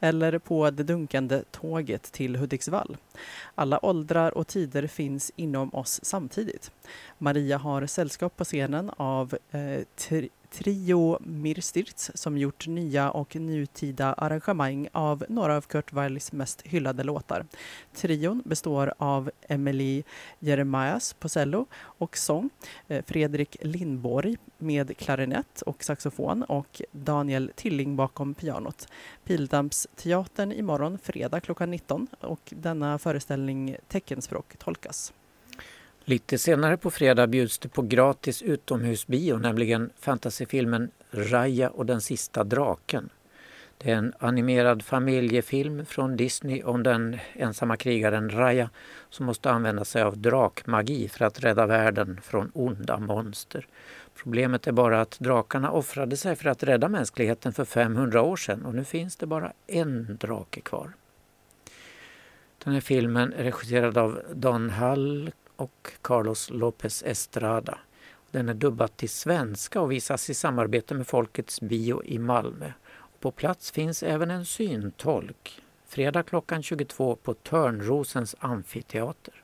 Eller 0.00 0.38
på 0.38 0.70
det 0.70 0.82
dunkande 0.82 1.42
tåget 1.50 2.02
till 2.02 2.36
Hudiksvall? 2.36 2.96
Alla 3.54 3.84
åldrar 3.84 4.38
och 4.38 4.46
tider 4.46 4.86
finns 4.86 5.32
inom 5.36 5.74
oss 5.74 6.00
samtidigt. 6.02 6.70
Maria 7.18 7.58
har 7.58 7.86
sällskap 7.86 8.36
på 8.36 8.44
scenen 8.44 8.90
av 8.96 9.38
eh, 9.50 9.80
Trio 10.50 11.18
Mirstirts 11.20 12.10
som 12.14 12.38
gjort 12.38 12.66
nya 12.66 13.10
och 13.10 13.36
nutida 13.36 14.12
arrangemang 14.12 14.88
av 14.92 15.24
några 15.28 15.56
av 15.56 15.60
Kurt 15.60 15.92
Weillys 15.92 16.32
mest 16.32 16.62
hyllade 16.62 17.02
låtar. 17.04 17.46
Trion 17.94 18.42
består 18.44 18.94
av 18.98 19.30
Emily 19.48 20.02
Jeremias 20.38 21.12
på 21.12 21.28
cello 21.28 21.66
och 21.80 22.16
sång, 22.16 22.50
eh, 22.88 23.04
Fredrik 23.06 23.56
Lindborg 23.60 24.36
med 24.58 24.96
klarinett 24.96 25.62
och 25.62 25.84
saxofon 25.84 26.42
och 26.42 26.82
Daniel 26.92 27.50
Tilling 27.54 27.96
bakom 27.96 28.34
pianot. 28.34 28.88
Adamsteatern 29.58 30.52
imorgon 30.52 30.98
fredag 30.98 31.40
klockan 31.40 31.70
19 31.70 32.06
och 32.20 32.40
denna 32.50 32.98
föreställning 32.98 33.76
teckenspråk 33.88 34.56
tolkas. 34.58 35.12
Lite 36.04 36.38
senare 36.38 36.76
på 36.76 36.90
fredag 36.90 37.26
bjuds 37.26 37.58
det 37.58 37.68
på 37.68 37.82
gratis 37.82 38.42
utomhusbio, 38.42 39.36
nämligen 39.38 39.90
fantasyfilmen 39.98 40.90
Raya 41.10 41.70
och 41.70 41.86
den 41.86 42.00
sista 42.00 42.44
draken. 42.44 43.10
Det 43.78 43.90
är 43.90 43.96
en 43.96 44.12
animerad 44.18 44.82
familjefilm 44.82 45.86
från 45.86 46.16
Disney 46.16 46.62
om 46.62 46.82
den 46.82 47.18
ensamma 47.32 47.76
krigaren 47.76 48.30
Raya 48.30 48.70
som 49.10 49.26
måste 49.26 49.50
använda 49.50 49.84
sig 49.84 50.02
av 50.02 50.18
drakmagi 50.18 51.08
för 51.08 51.24
att 51.24 51.40
rädda 51.40 51.66
världen 51.66 52.20
från 52.22 52.50
onda 52.54 52.98
monster. 52.98 53.66
Problemet 54.22 54.66
är 54.66 54.72
bara 54.72 55.00
att 55.00 55.18
drakarna 55.20 55.70
offrade 55.70 56.16
sig 56.16 56.36
för 56.36 56.48
att 56.48 56.62
rädda 56.62 56.88
mänskligheten 56.88 57.52
för 57.52 57.64
500 57.64 58.22
år 58.22 58.36
sedan 58.36 58.64
och 58.64 58.74
nu 58.74 58.84
finns 58.84 59.16
det 59.16 59.26
bara 59.26 59.52
en 59.66 60.16
drake 60.20 60.60
kvar. 60.60 60.92
Den 62.64 62.74
här 62.74 62.80
filmen 62.80 63.32
är 63.32 63.42
regisserad 63.42 63.98
av 63.98 64.22
Don 64.34 64.70
Hall 64.70 65.30
och 65.56 65.92
Carlos 66.02 66.50
López 66.50 67.06
Estrada. 67.06 67.78
Den 68.30 68.48
är 68.48 68.54
dubbad 68.54 68.96
till 68.96 69.08
svenska 69.08 69.80
och 69.80 69.92
visas 69.92 70.30
i 70.30 70.34
samarbete 70.34 70.94
med 70.94 71.06
Folkets 71.06 71.60
bio 71.60 72.04
i 72.04 72.18
Malmö. 72.18 72.72
På 73.20 73.30
plats 73.30 73.70
finns 73.70 74.02
även 74.02 74.30
en 74.30 74.44
syntolk. 74.44 75.62
Fredag 75.86 76.22
klockan 76.22 76.62
22 76.62 77.16
på 77.16 77.34
Törnrosens 77.34 78.36
amfiteater. 78.38 79.34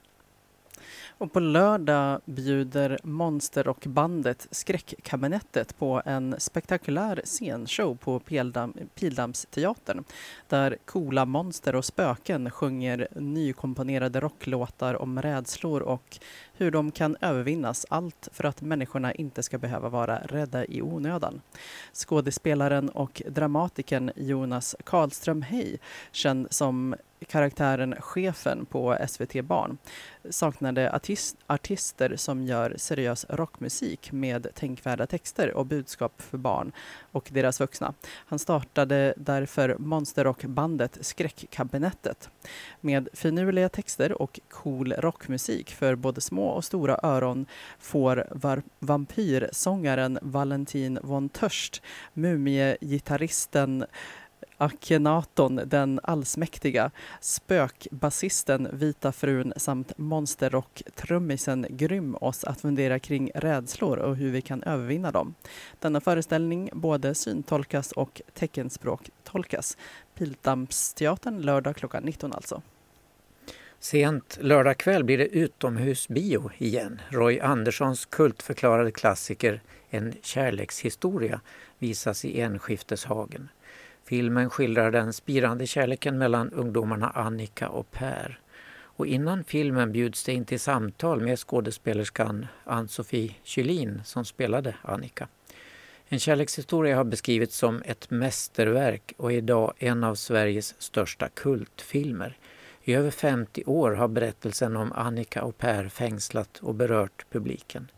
Och 1.19 1.33
på 1.33 1.41
lördag 1.41 2.21
bjuder 2.25 2.99
Monster 3.03 3.69
och 3.69 3.85
bandet 3.89 4.49
Skräckkabinettet 4.51 5.79
på 5.79 6.03
en 6.05 6.35
spektakulär 6.39 7.23
scenshow 7.25 7.97
på 7.97 8.21
Pildammsteatern 8.95 10.05
där 10.49 10.77
coola 10.85 11.25
monster 11.25 11.75
och 11.75 11.85
spöken 11.85 12.51
sjunger 12.51 13.09
nykomponerade 13.15 14.21
rocklåtar 14.21 15.03
om 15.03 15.23
rädslor 15.23 15.83
och 15.83 16.19
hur 16.57 16.71
de 16.71 16.91
kan 16.91 17.17
övervinnas, 17.21 17.87
allt 17.89 18.29
för 18.33 18.45
att 18.45 18.63
människorna 18.63 19.15
inte 19.15 19.43
ska 19.43 19.59
behöva 19.59 19.89
vara 19.89 20.19
rädda 20.19 20.65
i 20.65 20.83
onödan. 20.83 21.41
Skådespelaren 21.93 22.89
och 22.89 23.23
dramatikern 23.27 24.11
Jonas 24.17 24.77
Karlström 24.85 25.43
Hej, 25.43 25.79
känd 26.13 26.47
som 26.51 26.95
karaktären 27.25 27.95
Chefen 28.01 28.67
på 28.67 28.97
SVT 29.09 29.45
Barn 29.45 29.79
saknade 30.31 30.93
artist, 30.93 31.37
artister 31.47 32.17
som 32.17 32.45
gör 32.45 32.75
seriös 32.77 33.27
rockmusik 33.29 34.13
med 34.13 34.47
tänkvärda 34.55 35.07
texter 35.07 35.55
och 35.55 35.67
budskap 35.67 36.23
för 36.23 36.39
barn 36.39 36.73
och 37.13 37.29
deras 37.33 37.61
vuxna. 37.61 37.95
Han 38.27 38.39
startade 38.39 39.15
därför 39.17 39.77
monsterrockbandet 39.79 40.99
Skräckkabinettet 41.01 42.31
med 42.81 43.09
finurliga 43.13 43.69
texter 43.69 44.23
och 44.23 44.41
cool 44.51 44.93
rockmusik 44.93 45.71
för 45.71 45.95
både 45.95 46.21
små 46.21 46.44
och 46.49 46.65
stora 46.65 46.99
öron 47.03 47.47
får 47.79 48.27
vampyrsångaren 48.79 50.19
Valentin 50.23 50.99
von 51.03 51.29
Törst, 51.29 51.83
mumiegitarristen 52.13 53.85
Akhenaton, 54.59 55.61
den 55.67 56.01
allsmäktiga, 56.03 56.91
spökbasisten 57.21 58.69
Vita 58.73 59.13
frun 59.13 59.53
samt 59.57 59.99
monsterrock-trummisen 59.99 61.67
Grym 61.71 62.15
oss 62.15 62.45
att 62.45 62.61
fundera 62.61 62.99
kring 62.99 63.31
rädslor 63.35 63.97
och 63.97 64.17
hur 64.17 64.31
vi 64.31 64.43
kan 64.43 64.63
övervinna 64.63 65.11
dem. 65.11 65.35
Denna 65.79 66.01
föreställning 66.01 66.71
både 66.73 67.15
syntolkas 67.15 67.93
och 67.93 68.23
teckenspråktolkas. 68.35 69.77
Pildammsteatern 70.15 71.41
lördag 71.41 71.77
klockan 71.77 72.03
19 72.03 72.33
alltså. 72.33 72.63
Sent 73.85 74.39
lördag 74.41 74.79
kväll 74.79 75.05
blir 75.05 75.19
det 75.19 75.27
utomhusbio 75.27 76.51
igen. 76.59 77.01
Roy 77.09 77.41
Anderssons 77.41 78.07
kultförklarade 78.07 78.91
klassiker 78.91 79.63
En 79.91 80.15
kärlekshistoria 80.23 81.41
visas 81.79 82.25
i 82.25 82.41
Enskifteshagen. 82.41 83.49
Filmen 84.05 84.51
skildrar 84.51 84.91
den 84.91 85.13
spirande 85.13 85.67
kärleken 85.67 86.19
mellan 86.19 86.51
ungdomarna 86.51 87.11
Annika 87.11 87.69
och 87.69 87.91
Per. 87.91 88.41
Och 88.75 89.07
innan 89.07 89.45
filmen 89.45 89.93
bjuds 89.93 90.25
det 90.25 90.33
in 90.33 90.45
till 90.45 90.61
samtal 90.61 91.21
med 91.21 91.39
skådespelerskan 91.39 92.47
Ann-Sofie 92.65 93.35
Kylin 93.43 94.01
som 94.05 94.25
spelade 94.25 94.75
Annika. 94.83 95.29
En 96.09 96.19
kärlekshistoria 96.19 96.97
har 96.97 97.05
beskrivits 97.05 97.57
som 97.57 97.83
ett 97.85 98.11
mästerverk 98.11 99.13
och 99.17 99.33
är 99.33 99.37
idag 99.37 99.73
en 99.79 100.05
av 100.05 100.15
Sveriges 100.15 100.75
största 100.79 101.29
kultfilmer. 101.29 102.37
I 102.87 102.95
över 102.95 103.11
50 103.11 103.65
år 103.67 103.93
har 103.93 104.09
berättelsen 104.09 104.77
om 104.77 104.93
Annika 104.93 105.43
och 105.43 105.59
Per 105.59 105.89
fängslat 105.89 106.59
och 106.63 106.75
berört 106.75 107.27
publiken. 107.31 107.91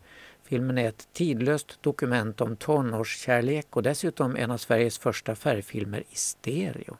Filmen 0.43 0.77
är 0.77 0.89
ett 0.89 1.07
tidlöst 1.13 1.83
dokument 1.83 2.41
om 2.41 2.55
tonårskärlek 2.55 3.75
och 3.75 3.83
dessutom 3.83 4.35
en 4.35 4.51
av 4.51 4.57
Sveriges 4.57 4.97
första 4.97 5.35
färgfilmer 5.35 5.99
i 5.99 6.15
stereo. 6.15 6.97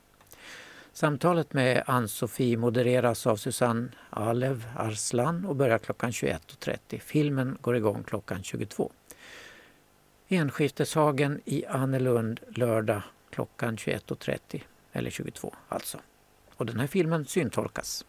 Samtalet 0.94 1.54
med 1.54 1.84
Ann-Sofie 1.86 2.58
modereras 2.58 3.28
av 3.28 3.36
Susanne 3.36 3.88
Alev 4.10 4.68
Arslan 4.76 5.46
och 5.46 5.56
börjar 5.56 5.78
klockan 5.78 6.12
21.30. 6.12 7.00
Filmen 7.00 7.58
går 7.62 7.76
igång 7.76 8.04
klockan 8.04 8.44
22. 8.44 8.92
Enskifteshagen 10.28 11.42
i 11.46 11.66
Annelund 11.66 12.40
lördag 12.48 13.02
klockan 13.30 13.76
21.30, 13.76 14.62
eller 14.92 15.10
22 15.10 15.56
alltså. 15.68 15.98
Och 16.58 16.66
den 16.66 16.80
här 16.80 16.88
filmen 16.88 17.26
syntolkas. 17.26 18.06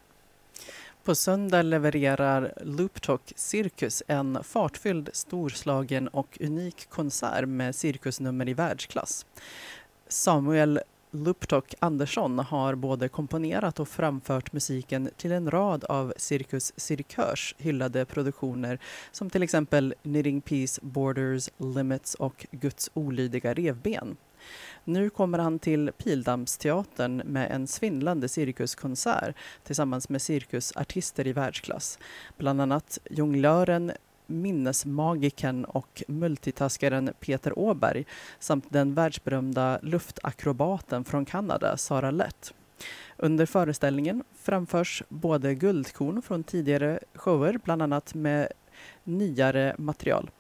På 1.05 1.15
söndag 1.15 1.63
levererar 1.63 2.53
Looptalk 2.63 3.33
Cirkus 3.37 4.03
en 4.07 4.45
fartfylld, 4.45 5.11
storslagen 5.13 6.09
och 6.09 6.39
unik 6.41 6.91
konsert 6.91 7.49
med 7.49 7.75
cirkusnummer 7.75 8.49
i 8.49 8.55
världsklass. 8.55 9.27
Samuel 10.09 10.81
Looptalk 11.11 11.75
Andersson 11.79 12.39
har 12.39 12.75
både 12.75 13.09
komponerat 13.09 13.81
och 13.81 13.89
framfört 13.89 14.53
musiken 14.53 15.11
till 15.17 15.33
en 15.33 15.51
rad 15.51 15.85
av 15.85 16.15
Cirkus 16.17 16.73
Cirkörs 16.77 17.55
hyllade 17.59 18.05
produktioner 18.05 18.79
som 19.13 19.31
till 19.31 19.43
exempel 19.43 19.95
Knitting 20.03 20.41
Peace, 20.41 20.81
Borders, 20.83 21.51
Limits 21.59 22.15
och 22.15 22.47
Guds 22.51 22.91
olydiga 22.95 23.55
revben. 23.55 24.17
Nu 24.89 25.11
kommer 25.11 25.39
han 25.39 25.59
till 25.59 25.91
Pildammsteatern 25.99 27.17
med 27.17 27.51
en 27.51 27.67
svindlande 27.67 28.29
cirkuskonsert 28.29 29.37
tillsammans 29.65 30.09
med 30.09 30.23
cirkusartister 30.23 31.27
i 31.27 31.33
världsklass. 31.33 31.99
Bland 32.37 32.61
annat 32.61 32.99
jonglören 33.11 33.93
minnesmagikern 34.27 35.65
och 35.65 36.03
multitaskaren 36.09 37.11
Peter 37.21 37.59
Åberg 37.59 38.05
samt 38.39 38.65
den 38.69 38.95
världsberömda 38.95 39.79
luftakrobaten 39.83 41.05
från 41.05 41.25
Kanada, 41.25 41.77
Sara 41.77 42.11
Lett. 42.11 42.55
Under 43.17 43.47
föreställningen 43.47 44.25
framförs 44.35 45.03
både 45.09 45.55
guldkorn 45.55 46.23
från 46.23 46.45
tidigare 46.45 46.99
shower, 47.15 47.59
bland 47.65 47.83
annat 47.83 48.15
med 48.15 48.49
nyare 49.05 49.75
material. 49.79 50.31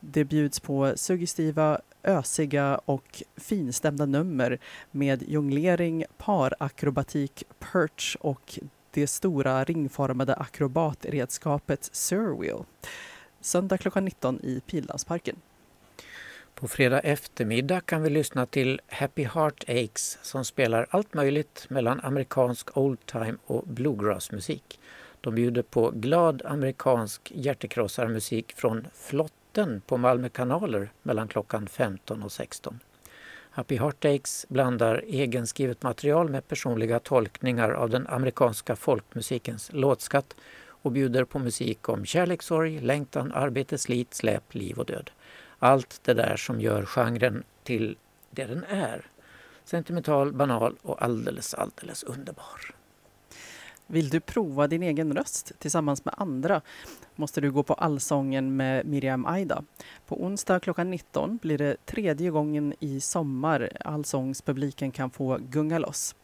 Det 0.00 0.24
bjuds 0.24 0.60
på 0.60 0.92
suggestiva, 0.96 1.80
ösiga 2.04 2.80
och 2.84 3.22
finstämda 3.36 4.06
nummer 4.06 4.58
med 4.90 5.22
jonglering, 5.28 6.04
parakrobatik, 6.18 7.44
perch 7.58 8.16
och 8.20 8.58
det 8.90 9.06
stora 9.06 9.64
ringformade 9.64 10.34
akrobatredskapet 10.34 11.88
Surwheel. 11.92 12.64
Söndag 13.40 13.78
klockan 13.78 14.04
19 14.04 14.40
i 14.42 14.60
Pildammsparken. 14.60 15.36
På 16.54 16.68
fredag 16.68 17.00
eftermiddag 17.00 17.80
kan 17.80 18.02
vi 18.02 18.10
lyssna 18.10 18.46
till 18.46 18.80
Happy 18.88 19.24
Heart 19.24 19.64
Aches 19.68 20.18
som 20.22 20.44
spelar 20.44 20.86
allt 20.90 21.14
möjligt 21.14 21.66
mellan 21.68 22.00
amerikansk 22.00 22.76
oldtime 22.76 23.36
och 23.46 23.62
bluegrassmusik. 23.66 24.80
De 25.20 25.34
bjuder 25.34 25.62
på 25.62 25.90
glad 25.90 26.42
amerikansk 26.44 27.32
hjärtekrossarmusik 27.34 28.52
från 28.56 28.86
flott 28.94 29.32
möten 29.58 29.80
på 29.80 29.96
Malmö 29.96 30.28
kanaler 30.28 30.90
mellan 31.02 31.28
klockan 31.28 31.66
15 31.66 32.22
och 32.22 32.32
16. 32.32 32.80
Happy 33.50 33.76
Heartaches 33.76 34.46
blandar 34.48 35.04
egenskrivet 35.06 35.82
material 35.82 36.28
med 36.28 36.48
personliga 36.48 37.00
tolkningar 37.00 37.70
av 37.70 37.90
den 37.90 38.06
amerikanska 38.06 38.76
folkmusikens 38.76 39.70
låtskatt 39.72 40.36
och 40.82 40.92
bjuder 40.92 41.24
på 41.24 41.38
musik 41.38 41.88
om 41.88 42.04
kärlekssorg, 42.04 42.80
längtan, 42.80 43.32
arbete, 43.32 43.78
slit, 43.78 44.14
släp, 44.14 44.54
liv 44.54 44.78
och 44.78 44.86
död. 44.86 45.10
Allt 45.58 46.00
det 46.04 46.14
där 46.14 46.36
som 46.36 46.60
gör 46.60 46.84
genren 46.84 47.42
till 47.64 47.96
det 48.30 48.44
den 48.44 48.64
är. 48.64 49.06
Sentimental, 49.64 50.32
banal 50.32 50.76
och 50.82 51.02
alldeles, 51.02 51.54
alldeles 51.54 52.02
underbar. 52.02 52.77
Vill 53.90 54.08
du 54.08 54.20
prova 54.20 54.66
din 54.66 54.82
egen 54.82 55.12
röst 55.12 55.52
tillsammans 55.58 56.04
med 56.04 56.14
andra 56.16 56.60
måste 57.16 57.40
du 57.40 57.50
gå 57.50 57.62
på 57.62 57.74
Allsången 57.74 58.56
med 58.56 58.86
Miriam 58.86 59.26
Aida. 59.26 59.64
På 60.06 60.24
onsdag 60.24 60.60
klockan 60.60 60.90
19 60.90 61.38
blir 61.42 61.58
det 61.58 61.86
tredje 61.86 62.30
gången 62.30 62.74
i 62.80 63.00
sommar 63.00 63.70
allsångspubliken 63.80 64.90
kan 64.90 65.10
få 65.10 65.38
gunga 65.40 65.78
loss. 65.78 66.14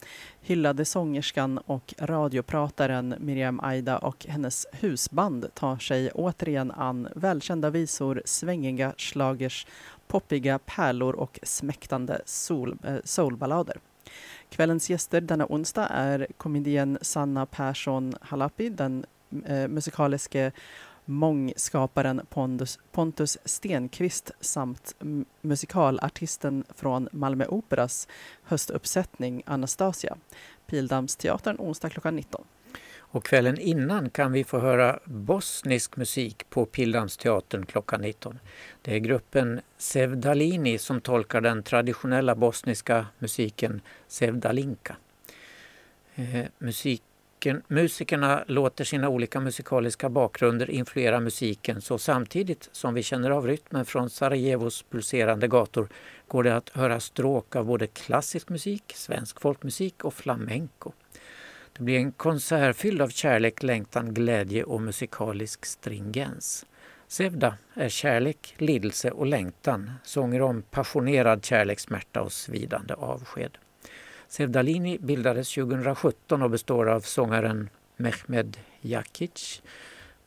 Hyllade 0.41 0.85
sångerskan 0.85 1.59
och 1.59 1.95
radioprataren 1.99 3.15
Miriam 3.19 3.61
Aida 3.61 3.99
och 3.99 4.27
hennes 4.29 4.67
husband 4.73 5.55
tar 5.55 5.77
sig 5.77 6.11
återigen 6.11 6.71
an 6.71 7.09
välkända 7.17 7.71
visor, 7.71 8.23
svängiga 8.25 8.95
slagers, 8.97 9.67
poppiga 10.07 10.59
pärlor 10.59 11.15
och 11.15 11.41
smäktande 11.43 12.23
sol, 12.25 12.79
eh, 12.85 12.97
soulballader. 13.05 13.81
Kvällens 14.55 14.91
gäster 14.91 15.21
denna 15.21 15.47
onsdag 15.49 15.87
är 15.87 16.27
komedien 16.37 16.99
Sanna 17.01 17.47
Persson 17.47 18.15
Halapi, 18.21 18.69
den 18.69 19.07
eh, 19.47 19.69
musikaliske 19.69 20.53
mångskaparen 21.05 22.21
Pontus, 22.31 22.79
Pontus 22.93 23.39
Stenqvist 23.45 24.31
samt 24.41 24.95
musikalartisten 25.41 26.65
från 26.75 27.09
Malmö 27.13 27.47
Operas 27.47 28.09
höstuppsättning 28.43 29.43
Anastasia. 29.47 30.17
Pildammsteatern 30.67 31.57
onsdag 31.59 31.91
klockan 31.91 32.17
19. 32.17 32.45
Och 33.15 33.25
kvällen 33.25 33.59
innan 33.59 34.11
kan 34.11 34.33
vi 34.33 34.45
få 34.45 34.59
höra 34.59 34.99
bosnisk 35.05 35.97
musik 35.97 36.51
på 36.51 36.67
Pildammsteatern 36.67 37.67
klockan 37.67 38.01
19. 38.01 38.39
Det 38.83 38.95
är 38.95 38.99
gruppen 38.99 39.61
Sevdalini 39.79 40.79
som 40.79 41.01
tolkar 41.01 41.41
den 41.41 41.63
traditionella 41.63 42.35
bosniska 42.35 43.07
musiken 43.19 43.81
Sevdalinka. 44.09 44.97
Eh, 46.15 46.45
musiken, 46.59 47.63
musikerna 47.69 48.45
låter 48.47 48.85
sina 48.85 49.09
olika 49.09 49.41
musikaliska 49.41 50.09
bakgrunder 50.09 50.71
influera 50.71 51.21
musiken 51.21 51.81
så 51.81 51.99
samtidigt 51.99 52.69
som 52.73 52.95
vi 52.95 53.03
känner 53.03 53.31
av 53.31 53.47
rytmen 53.47 53.85
från 53.85 54.11
Sarajevos 54.11 54.83
pulserande 54.83 55.49
gator 55.49 55.89
går 56.29 56.43
det 56.43 56.57
att 56.57 56.69
höra 56.69 57.01
stråk 57.01 57.57
av 57.57 57.65
både 57.65 57.87
klassisk 57.87 58.49
musik, 58.49 58.93
svensk 58.95 59.41
folkmusik 59.41 60.05
och 60.05 60.15
flamenco. 60.15 60.93
Det 61.77 61.83
blir 61.83 61.97
en 61.97 62.13
konsert 62.13 62.77
fylld 62.77 63.03
av 63.03 63.09
kärlek, 63.09 63.63
längtan, 63.63 64.15
glädje 64.15 64.65
och 64.65 64.83
musikalisk 64.83 65.67
stringens. 65.67 66.67
Sevda 67.09 67.57
är 67.75 67.89
kärlek, 67.89 68.55
lidelse 68.59 69.11
och 69.11 69.27
längtan, 69.27 69.91
sånger 70.05 70.43
om 70.43 70.63
passionerad 70.63 71.45
kärlek, 71.45 71.81
smärta 71.81 72.23
och 72.23 72.33
svidande 72.33 72.95
avsked. 72.95 73.59
Sevdalini 74.29 74.99
bildades 74.99 75.55
2017 75.55 76.43
och 76.43 76.51
består 76.51 76.89
av 76.89 77.01
sångaren 77.01 77.69
Mehmed 77.97 78.57
Jakic, 78.81 79.63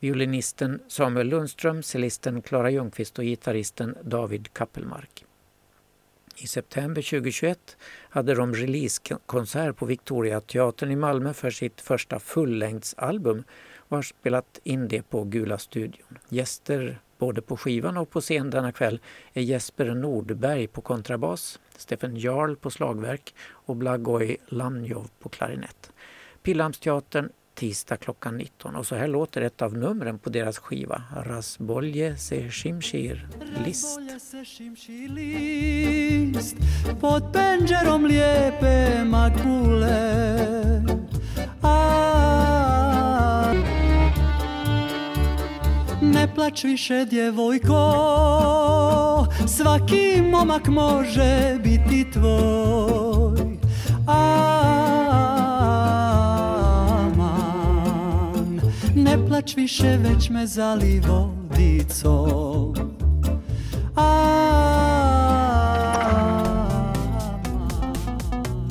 violinisten 0.00 0.80
Samuel 0.88 1.28
Lundström, 1.28 1.82
cellisten 1.82 2.42
Klara 2.42 2.70
Ljungqvist 2.70 3.18
och 3.18 3.24
gitarristen 3.24 3.96
David 4.02 4.52
Kappelmark. 4.52 5.24
I 6.40 6.46
september 6.46 7.02
2021 7.02 7.76
hade 8.10 8.34
de 8.34 8.54
releasekonsert 8.54 9.76
på 9.76 9.86
Victoriateatern 9.86 10.90
i 10.90 10.96
Malmö 10.96 11.34
för 11.34 11.50
sitt 11.50 11.80
första 11.80 12.18
fullängdsalbum 12.18 13.44
och 13.76 13.96
har 13.96 14.02
spelat 14.02 14.60
in 14.62 14.88
det 14.88 15.02
på 15.02 15.24
Gula 15.24 15.58
studion. 15.58 16.18
Gäster 16.28 17.00
både 17.18 17.42
på 17.42 17.56
skivan 17.56 17.96
och 17.96 18.10
på 18.10 18.20
scen 18.20 18.50
denna 18.50 18.72
kväll 18.72 19.00
är 19.32 19.42
Jesper 19.42 19.94
Nordberg 19.94 20.66
på 20.66 20.80
kontrabas, 20.80 21.60
Stefan 21.76 22.16
Jarl 22.16 22.56
på 22.56 22.70
slagverk 22.70 23.34
och 23.50 23.76
Blagoj 23.76 24.36
Lamjov 24.46 25.10
på 25.18 25.28
klarinett. 25.28 25.90
Pildammsteatern 26.42 27.28
tisdag 27.58 27.96
klockan 27.96 28.36
19. 28.36 28.76
Och 28.76 28.86
så 28.86 28.94
här 28.94 29.08
låter 29.08 29.40
ett 29.42 29.62
av 29.62 29.74
numren 29.74 30.18
på 30.18 30.30
deras 30.30 30.58
skiva, 30.58 31.02
Rasbolje 31.24 32.16
se 32.16 32.50
Shimshir 32.50 33.28
list. 33.66 34.00
Pod 37.00 37.32
penđerom 37.32 38.06
lijepe 38.06 39.04
magbule 39.04 40.84
A. 41.62 41.94
Ne 46.02 46.34
plać 46.34 46.64
više 46.64 47.04
djevojko 47.04 47.74
Svaki 49.46 50.22
momak 50.22 50.68
može 50.68 51.58
biti 51.64 52.10
tvoj 52.12 53.58
A. 54.06 55.07
Plač 59.38 59.56
više 59.56 59.98
već 60.02 60.30
me 60.30 60.46
zali 60.46 61.00
vodicom 61.00 62.74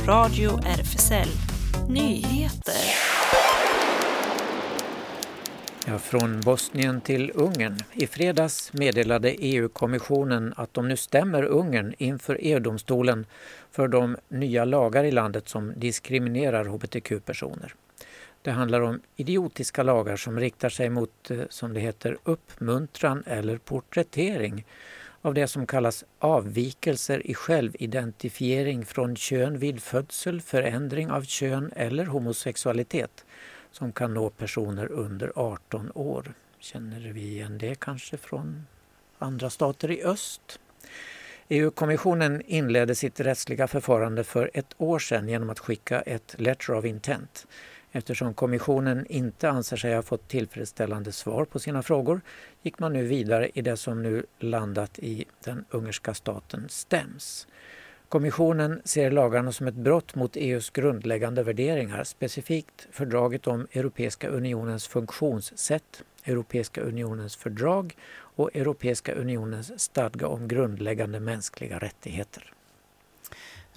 Radio 0.08 0.51
RFSL 0.80 1.30
Nyheter. 1.89 2.73
Ja, 5.88 5.99
från 5.99 6.41
Bosnien 6.41 7.01
till 7.01 7.32
Ungern. 7.36 7.77
I 7.93 8.08
fredags 8.08 8.73
meddelade 8.73 9.36
EU-kommissionen 9.39 10.53
att 10.58 10.73
de 10.73 10.88
nu 10.88 10.97
stämmer 10.97 11.43
Ungern 11.43 11.93
inför 11.97 12.38
EU-domstolen 12.41 13.25
för 13.71 13.88
de 13.88 14.17
nya 14.30 14.65
lagar 14.65 15.03
i 15.03 15.12
landet 15.12 15.49
som 15.49 15.73
diskriminerar 15.75 16.65
hbtq-personer. 16.65 17.73
Det 18.41 18.52
handlar 18.52 18.82
om 18.82 19.02
idiotiska 19.15 19.84
lagar 19.84 20.15
som 20.15 20.39
riktar 20.39 20.69
sig 20.69 20.89
mot, 20.89 21.32
eh, 21.32 21.39
som 21.50 21.73
det 21.73 21.80
heter, 21.80 22.17
uppmuntran 22.23 23.23
eller 23.28 23.58
porträttering 23.58 24.65
av 25.21 25.34
det 25.34 25.47
som 25.47 25.67
kallas 25.67 26.06
avvikelser 26.19 27.28
i 27.28 27.34
självidentifiering 27.34 28.86
från 28.86 29.15
kön 29.15 29.60
vid 29.60 29.84
födsel, 29.84 30.41
förändring 30.41 31.12
av 31.12 31.23
kön 31.23 31.71
eller 31.76 32.06
homosexualitet 32.06 33.26
som 33.71 33.91
kan 33.91 34.13
nå 34.13 34.30
personer 34.30 34.91
under 34.91 35.32
18 35.36 35.91
år. 35.95 36.34
Känner 36.60 37.00
vi 37.00 37.21
igen 37.21 37.58
det 37.58 37.80
kanske 37.80 38.17
från 38.17 38.67
andra 39.19 39.50
stater 39.50 39.91
i 39.91 40.04
öst? 40.04 40.60
EU-kommissionen 41.50 42.41
inledde 42.45 42.95
sitt 42.95 43.19
rättsliga 43.19 43.67
förfarande 43.67 44.23
för 44.23 44.52
ett 44.54 44.76
år 44.78 45.00
sedan 45.00 45.30
genom 45.30 45.50
att 45.50 45.60
skicka 45.60 46.02
ett 46.02 46.36
letter 46.38 46.73
of 46.73 46.86
intent 46.86 47.47
Eftersom 47.98 48.34
kommissionen 48.34 49.06
inte 49.06 49.50
anser 49.50 49.78
sig 49.78 49.96
ha 49.96 50.02
fått 50.02 50.28
tillfredsställande 50.28 51.12
svar 51.12 51.46
på 51.46 51.60
sina 51.60 51.84
frågor 51.84 52.22
gick 52.62 52.80
man 52.80 52.94
nu 52.94 53.04
vidare 53.04 53.50
i 53.54 53.62
det 53.62 53.78
som 53.78 54.04
nu 54.04 54.26
landat 54.40 55.00
i 55.00 55.26
den 55.44 55.66
ungerska 55.70 56.14
staten 56.14 56.70
Stems. 56.70 57.48
Kommissionen 58.10 58.82
ser 58.86 59.12
lagarna 59.12 59.52
som 59.52 59.68
ett 59.68 59.76
brott 59.76 60.16
mot 60.16 60.36
EUs 60.36 60.70
grundläggande 60.70 61.44
värderingar, 61.44 62.04
specifikt 62.04 62.88
fördraget 62.92 63.48
om 63.48 63.68
Europeiska 63.72 64.28
unionens 64.28 64.88
funktionssätt, 64.88 66.04
Europeiska 66.24 66.82
unionens 66.82 67.36
fördrag 67.36 67.96
och 68.18 68.56
Europeiska 68.56 69.14
unionens 69.14 69.80
stadga 69.80 70.28
om 70.28 70.48
grundläggande 70.48 71.20
mänskliga 71.20 71.80
rättigheter. 71.80 72.54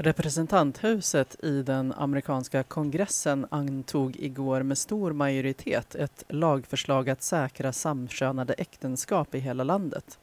Representanthuset 0.03 1.45
i 1.45 1.63
den 1.63 1.93
amerikanska 1.93 2.63
kongressen 2.63 3.47
antog 3.51 4.17
igår 4.17 4.63
med 4.63 4.79
stor 4.79 5.13
majoritet 5.13 5.95
ett 5.95 6.25
lagförslag 6.29 7.11
att 7.11 7.23
säkra 7.23 7.73
samkönade 7.73 8.53
äktenskap 8.55 9.35
i 9.35 9.39
hela 9.39 9.65
landet. 9.65 10.19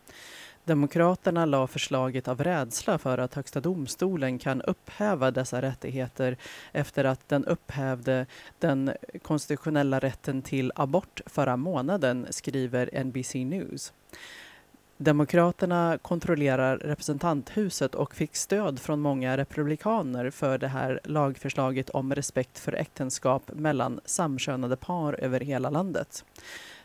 Demokraterna 0.64 1.46
la 1.46 1.68
förslaget 1.68 2.28
av 2.28 2.44
rädsla 2.44 2.98
för 2.98 3.18
att 3.18 3.34
Högsta 3.34 3.60
domstolen 3.60 4.40
kan 4.40 4.62
upphäva 4.62 5.32
dessa 5.32 5.62
rättigheter 5.62 6.38
efter 6.72 7.04
att 7.04 7.30
den 7.30 7.46
upphävde 7.46 8.26
den 8.60 8.92
konstitutionella 9.22 10.00
rätten 10.00 10.42
till 10.42 10.72
abort 10.76 11.22
förra 11.26 11.58
månaden, 11.58 12.28
skriver 12.30 13.04
NBC 13.04 13.36
News. 13.36 13.94
Demokraterna 14.98 15.98
kontrollerar 16.02 16.78
representanthuset 16.78 17.96
och 17.96 18.16
fick 18.16 18.36
stöd 18.36 18.80
från 18.80 19.00
många 19.00 19.38
republikaner 19.38 20.30
för 20.30 20.58
det 20.58 20.68
här 20.68 21.00
lagförslaget 21.04 21.90
om 21.90 22.16
respekt 22.16 22.60
för 22.60 22.74
äktenskap 22.74 23.52
mellan 23.54 24.00
samkönade 24.06 24.76
par 24.76 25.14
över 25.14 25.40
hela 25.40 25.70
landet. 25.70 26.24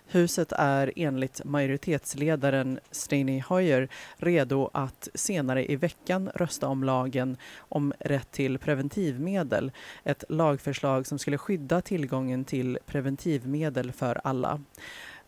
Huset 0.06 0.52
är 0.52 0.92
enligt 0.96 1.44
majoritetsledaren 1.44 2.80
Steny 2.90 3.40
Hoyer 3.40 3.88
redo 4.16 4.70
att 4.72 5.08
senare 5.14 5.72
i 5.72 5.76
veckan 5.76 6.30
rösta 6.34 6.68
om 6.68 6.84
lagen 6.84 7.36
om 7.58 7.92
rätt 7.98 8.30
till 8.30 8.58
preventivmedel. 8.58 9.72
Ett 10.04 10.24
lagförslag 10.28 11.06
som 11.06 11.18
skulle 11.18 11.38
skydda 11.38 11.80
tillgången 11.80 12.44
till 12.44 12.78
preventivmedel 12.86 13.92
för 13.92 14.20
alla. 14.24 14.60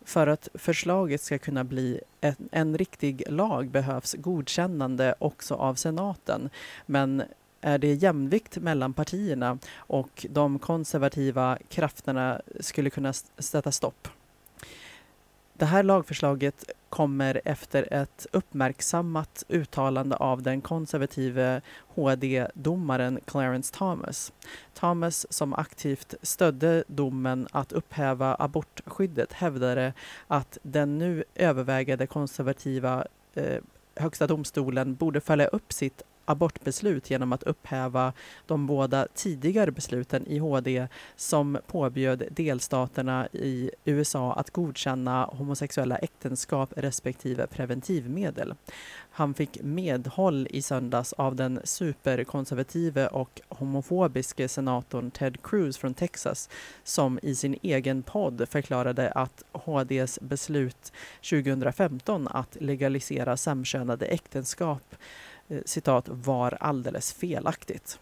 För 0.05 0.27
att 0.27 0.49
förslaget 0.55 1.21
ska 1.21 1.39
kunna 1.39 1.65
bli 1.65 2.01
en, 2.21 2.35
en 2.53 2.79
riktig 2.79 3.23
lag 3.29 3.69
behövs 3.69 4.15
godkännande 4.19 5.15
också 5.19 5.55
av 5.55 5.75
senaten. 5.75 6.51
Men 6.87 7.23
är 7.61 7.79
det 7.79 7.93
jämvikt 7.93 8.59
mellan 8.59 8.93
partierna 8.93 9.59
och 9.77 10.27
de 10.31 10.59
konservativa 10.59 11.59
krafterna 11.69 12.41
skulle 12.61 12.91
kunna 12.91 13.13
sätta 13.39 13.73
stopp. 13.73 14.09
Det 15.57 15.65
här 15.65 15.83
lagförslaget 15.83 16.65
kommer 16.89 17.41
efter 17.45 17.93
ett 17.93 18.27
uppmärksammat 18.33 19.45
uttalande 19.49 20.17
av 20.17 20.43
den 20.43 20.61
konservative 20.61 21.61
HD-domaren 21.89 23.21
Clarence 23.25 23.75
Thomas. 23.75 24.33
Thomas, 24.75 25.27
som 25.31 25.55
aktivt 25.55 26.15
stödde 26.23 26.85
domen 26.87 27.49
att 27.51 27.73
upphäva 27.73 28.37
abortskyddet, 28.39 29.33
hävdade 29.33 29.93
att 30.27 30.59
den 30.63 30.99
nu 30.99 31.25
övervägande 31.35 32.07
konservativa 32.07 33.07
eh, 33.35 33.59
Högsta 33.97 34.27
domstolen 34.27 34.95
borde 34.95 35.21
följa 35.21 35.47
upp 35.47 35.73
sitt 35.73 36.03
abortbeslut 36.25 37.11
genom 37.11 37.33
att 37.33 37.43
upphäva 37.43 38.13
de 38.47 38.67
båda 38.67 39.07
tidigare 39.15 39.71
besluten 39.71 40.27
i 40.27 40.39
HD 40.39 40.89
som 41.17 41.59
påbjöd 41.67 42.25
delstaterna 42.31 43.29
i 43.33 43.71
USA 43.85 44.33
att 44.33 44.51
godkänna 44.51 45.25
homosexuella 45.25 45.97
äktenskap 45.97 46.73
respektive 46.77 47.47
preventivmedel. 47.47 48.55
Han 49.11 49.35
fick 49.35 49.63
medhåll 49.63 50.47
i 50.51 50.63
söndags 50.63 51.13
av 51.13 51.37
den 51.37 51.61
superkonservative 51.65 53.07
och 53.07 53.41
homofobiske 53.49 54.49
senatorn 54.49 55.11
Ted 55.11 55.43
Cruz 55.43 55.77
från 55.79 55.95
Texas 55.95 56.49
som 56.85 57.19
i 57.23 57.35
sin 57.35 57.59
egen 57.63 58.03
podd 58.03 58.49
förklarade 58.51 59.11
att 59.11 59.43
HDs 59.53 60.19
beslut 60.21 60.93
2015 61.31 62.29
att 62.29 62.57
legalisera 62.61 63.37
samkönade 63.37 64.07
äktenskap 64.07 64.97
Eh, 65.49 65.59
citat, 65.65 66.05
var 66.09 66.57
alldeles 66.61 67.13
felaktigt. 67.13 67.99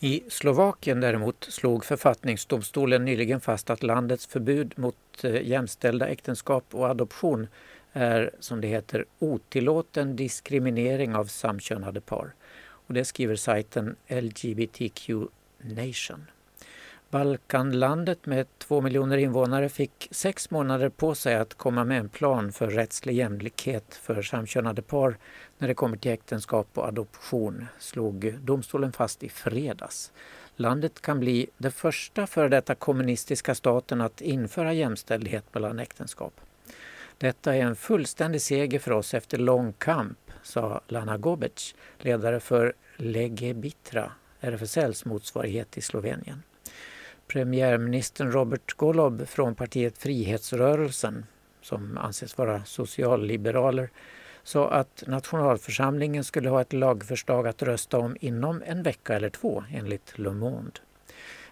I 0.00 0.22
Slovakien 0.28 1.00
däremot 1.00 1.44
slog 1.48 1.84
författningsdomstolen 1.84 3.04
nyligen 3.04 3.40
fast 3.40 3.70
att 3.70 3.82
landets 3.82 4.26
förbud 4.26 4.78
mot 4.78 4.96
eh, 5.24 5.42
jämställda 5.42 6.08
äktenskap 6.08 6.64
och 6.70 6.88
adoption 6.88 7.46
är, 7.92 8.30
som 8.40 8.60
det 8.60 8.68
heter, 8.68 9.04
otillåten 9.18 10.16
diskriminering 10.16 11.14
av 11.14 11.24
samkönade 11.24 12.00
par. 12.00 12.34
Och 12.58 12.94
det 12.94 13.04
skriver 13.04 13.36
sajten 13.36 13.96
LGBTQ 14.08 15.10
Nation. 15.58 16.26
Balkanlandet 17.10 18.26
med 18.26 18.46
två 18.58 18.80
miljoner 18.80 19.16
invånare 19.16 19.68
fick 19.68 20.08
sex 20.10 20.50
månader 20.50 20.88
på 20.88 21.14
sig 21.14 21.34
att 21.34 21.54
komma 21.54 21.84
med 21.84 21.98
en 21.98 22.08
plan 22.08 22.52
för 22.52 22.70
rättslig 22.70 23.14
jämlikhet 23.14 23.94
för 23.94 24.22
samkönade 24.22 24.82
par 24.82 25.16
när 25.58 25.68
det 25.68 25.74
kommer 25.74 25.96
till 25.96 26.10
äktenskap 26.10 26.68
och 26.74 26.88
adoption, 26.88 27.66
slog 27.78 28.34
domstolen 28.40 28.92
fast 28.92 29.22
i 29.22 29.28
fredags. 29.28 30.12
Landet 30.56 31.00
kan 31.00 31.20
bli 31.20 31.46
det 31.58 31.70
första 31.70 32.26
före 32.26 32.48
detta 32.48 32.74
kommunistiska 32.74 33.54
staten 33.54 34.00
att 34.00 34.20
införa 34.20 34.72
jämställdhet 34.72 35.44
mellan 35.54 35.78
äktenskap. 35.78 36.40
Detta 37.18 37.54
är 37.54 37.60
en 37.60 37.76
fullständig 37.76 38.42
seger 38.42 38.78
för 38.78 38.90
oss 38.90 39.14
efter 39.14 39.38
lång 39.38 39.72
kamp, 39.72 40.18
sa 40.42 40.80
Lana 40.88 41.18
Gobec, 41.18 41.74
ledare 41.98 42.40
för 42.40 42.72
Lege 42.96 43.54
Bitra, 43.54 44.12
RFSLs 44.40 45.04
motsvarighet 45.04 45.78
i 45.78 45.80
Slovenien. 45.80 46.42
Premiärministern 47.26 48.32
Robert 48.32 48.72
Golob 48.76 49.28
från 49.28 49.54
partiet 49.54 49.98
Frihetsrörelsen, 49.98 51.26
som 51.62 51.98
anses 51.98 52.38
vara 52.38 52.64
socialliberaler, 52.64 53.90
sa 54.42 54.70
att 54.70 55.04
nationalförsamlingen 55.06 56.24
skulle 56.24 56.48
ha 56.48 56.60
ett 56.60 56.72
lagförslag 56.72 57.46
att 57.46 57.62
rösta 57.62 57.98
om 57.98 58.16
inom 58.20 58.62
en 58.66 58.82
vecka 58.82 59.14
eller 59.14 59.30
två, 59.30 59.64
enligt 59.72 60.18
Le 60.18 60.30
Monde. 60.30 60.80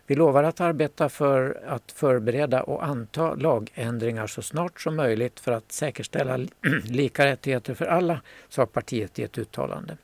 Vi 0.06 0.14
lovar 0.14 0.44
att 0.44 0.60
arbeta 0.60 1.08
för 1.08 1.62
att 1.66 1.92
förbereda 1.92 2.62
och 2.62 2.84
anta 2.84 3.34
lagändringar 3.34 4.26
så 4.26 4.42
snart 4.42 4.80
som 4.80 4.96
möjligt 4.96 5.40
för 5.40 5.52
att 5.52 5.72
säkerställa 5.72 6.38
lika 6.84 7.26
rättigheter 7.26 7.74
för 7.74 7.86
alla, 7.86 8.20
sa 8.48 8.66
partiet 8.66 9.18
i 9.18 9.22
ett 9.22 9.38
uttalande. 9.38 9.96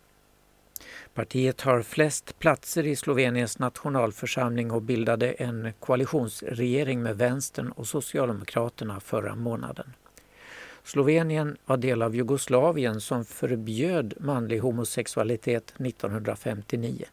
Partiet 1.21 1.61
har 1.61 1.83
flest 1.83 2.39
platser 2.39 2.87
i 2.87 2.97
Sloveniens 2.97 3.59
nationalförsamling 3.59 4.71
och 4.71 4.83
bildade 4.83 5.33
en 5.33 5.73
koalitionsregering 5.81 7.03
med 7.03 7.19
Vänstern 7.19 7.73
och 7.73 7.87
Socialdemokraterna 7.87 9.01
förra 9.01 9.35
månaden. 9.35 9.93
Slovenien 10.85 11.57
var 11.67 11.77
del 11.77 12.03
av 12.03 12.15
Jugoslavien 12.15 13.01
som 13.01 13.25
förbjöd 13.25 14.15
manlig 14.21 14.59
homosexualitet 14.59 15.75
1959. 15.81 17.05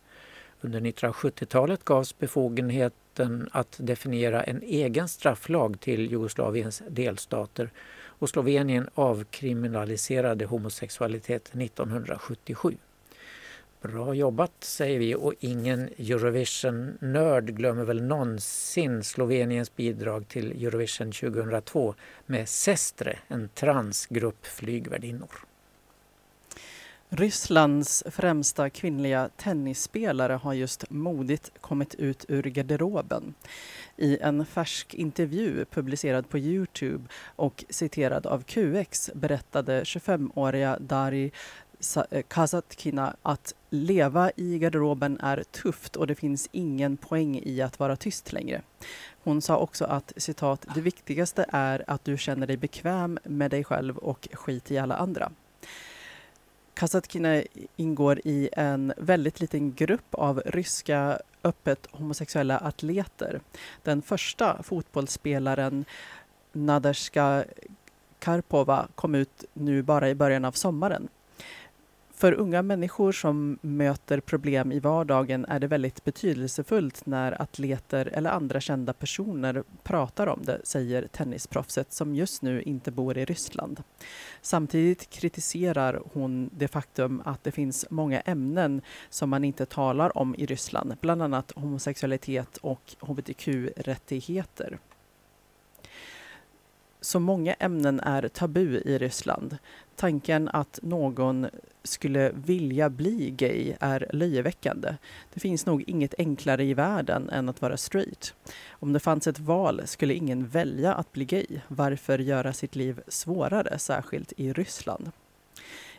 Under 0.61 0.79
1970-talet 0.79 1.83
gavs 1.83 2.17
befogenheten 2.17 3.49
att 3.51 3.75
definiera 3.79 4.43
en 4.43 4.61
egen 4.61 5.07
strafflag 5.07 5.79
till 5.79 6.11
Jugoslaviens 6.11 6.83
delstater 6.89 7.71
och 8.19 8.29
Slovenien 8.29 8.89
avkriminaliserade 8.93 10.45
homosexualitet 10.45 11.55
1977. 11.55 12.77
Bra 13.81 14.13
jobbat 14.13 14.51
säger 14.59 14.99
vi 14.99 15.15
och 15.15 15.33
ingen 15.39 15.89
Eurovision-nörd 15.97 17.45
glömmer 17.45 17.83
väl 17.83 18.03
någonsin 18.03 19.03
Sloveniens 19.03 19.75
bidrag 19.75 20.27
till 20.27 20.65
Eurovision 20.65 21.11
2002 21.11 21.95
med 22.25 22.49
Sestre, 22.49 23.19
en 23.27 23.49
transgrupp 23.49 24.45
flygvärdinnor. 24.45 25.47
Rysslands 27.09 28.03
främsta 28.11 28.69
kvinnliga 28.69 29.29
tennisspelare 29.37 30.33
har 30.33 30.53
just 30.53 30.89
modigt 30.89 31.51
kommit 31.61 31.95
ut 31.95 32.25
ur 32.27 32.43
garderoben. 32.43 33.33
I 33.97 34.17
en 34.17 34.45
färsk 34.45 34.93
intervju 34.93 35.65
publicerad 35.65 36.29
på 36.29 36.37
Youtube 36.37 37.03
och 37.35 37.65
citerad 37.69 38.25
av 38.25 38.43
QX 38.43 39.11
berättade 39.13 39.83
25-åriga 39.83 40.77
Dari 40.79 41.31
Eh, 42.11 42.21
Kazatkina 42.27 43.15
att 43.21 43.53
leva 43.69 44.31
i 44.35 44.59
garderoben 44.59 45.19
är 45.19 45.43
tufft 45.43 45.95
och 45.95 46.07
det 46.07 46.15
finns 46.15 46.49
ingen 46.51 46.97
poäng 46.97 47.41
i 47.43 47.61
att 47.61 47.79
vara 47.79 47.95
tyst 47.95 48.33
längre. 48.33 48.61
Hon 49.23 49.41
sa 49.41 49.57
också 49.57 49.85
att 49.85 50.13
citat, 50.17 50.65
det 50.75 50.81
viktigaste 50.81 51.45
är 51.49 51.83
att 51.87 52.05
du 52.05 52.17
känner 52.17 52.47
dig 52.47 52.57
bekväm 52.57 53.19
med 53.23 53.51
dig 53.51 53.63
själv 53.63 53.97
och 53.97 54.27
skit 54.33 54.71
i 54.71 54.77
alla 54.77 54.95
andra. 54.95 55.31
Kazatkina 56.73 57.43
ingår 57.75 58.21
i 58.23 58.49
en 58.51 58.93
väldigt 58.97 59.39
liten 59.39 59.73
grupp 59.73 60.15
av 60.15 60.41
ryska 60.45 61.19
öppet 61.43 61.87
homosexuella 61.91 62.57
atleter. 62.57 63.41
Den 63.83 64.01
första 64.01 64.63
fotbollsspelaren 64.63 65.85
Nadezjda 66.51 67.43
Karpova 68.19 68.87
kom 68.95 69.15
ut 69.15 69.43
nu 69.53 69.81
bara 69.81 70.09
i 70.09 70.15
början 70.15 70.45
av 70.45 70.51
sommaren 70.51 71.07
för 72.17 72.34
unga 72.34 72.62
människor 72.62 73.12
som 73.12 73.60
möter 73.62 74.19
problem 74.19 74.71
i 74.71 74.80
vardagen 74.80 75.45
är 75.45 75.60
det 75.60 75.67
väldigt 75.67 76.03
betydelsefullt 76.03 77.06
när 77.06 77.41
atleter 77.41 78.06
eller 78.06 78.30
andra 78.30 78.60
kända 78.62 78.93
personer 78.93 79.63
pratar 79.84 80.27
om 80.27 80.41
det, 80.43 80.62
säger 80.63 81.08
tennisproffset 81.08 81.93
som 81.93 82.15
just 82.15 82.41
nu 82.41 82.62
inte 82.62 82.91
bor 82.91 83.17
i 83.17 83.25
Ryssland. 83.25 83.84
Samtidigt 84.41 85.10
kritiserar 85.10 86.01
hon 86.13 86.49
det 86.53 86.67
faktum 86.67 87.21
att 87.25 87.43
det 87.43 87.51
finns 87.51 87.86
många 87.89 88.21
ämnen 88.21 88.82
som 89.10 89.30
man 89.30 89.43
inte 89.43 89.65
talar 89.65 90.17
om 90.17 90.36
i 90.38 90.45
Ryssland, 90.45 90.95
bland 91.01 91.21
annat 91.21 91.51
homosexualitet 91.56 92.58
och 92.58 92.95
hbtq-rättigheter. 92.99 94.80
Så 97.01 97.19
många 97.19 97.53
ämnen 97.53 97.99
är 97.99 98.27
tabu 98.27 98.77
i 98.86 98.97
Ryssland. 98.97 99.57
Tanken 99.95 100.49
att 100.53 100.79
någon 100.81 101.47
skulle 101.83 102.31
vilja 102.36 102.89
bli 102.89 103.29
gay 103.29 103.73
är 103.79 104.10
löjeväckande. 104.13 104.95
Det 105.33 105.39
finns 105.39 105.65
nog 105.65 105.83
inget 105.88 106.13
enklare 106.17 106.63
i 106.63 106.73
världen 106.73 107.29
än 107.29 107.49
att 107.49 107.62
vara 107.62 107.77
straight. 107.77 108.33
Om 108.69 108.93
det 108.93 108.99
fanns 108.99 109.27
ett 109.27 109.39
val 109.39 109.81
skulle 109.86 110.13
ingen 110.13 110.47
välja 110.47 110.93
att 110.93 111.12
bli 111.12 111.25
gay. 111.25 111.47
Varför 111.67 112.19
göra 112.19 112.53
sitt 112.53 112.75
liv 112.75 113.01
svårare, 113.07 113.79
särskilt 113.79 114.33
i 114.38 114.53
Ryssland? 114.53 115.12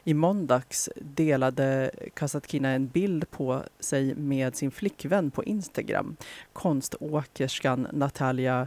I 0.04 0.14
måndags 0.14 0.88
delade 0.96 1.90
Kasatkina 2.14 2.68
en 2.68 2.86
bild 2.86 3.30
på 3.30 3.62
sig 3.80 4.14
med 4.14 4.56
sin 4.56 4.70
flickvän 4.70 5.30
på 5.30 5.44
Instagram. 5.44 6.16
Konståkerskan 6.52 7.88
Natalia 7.92 8.66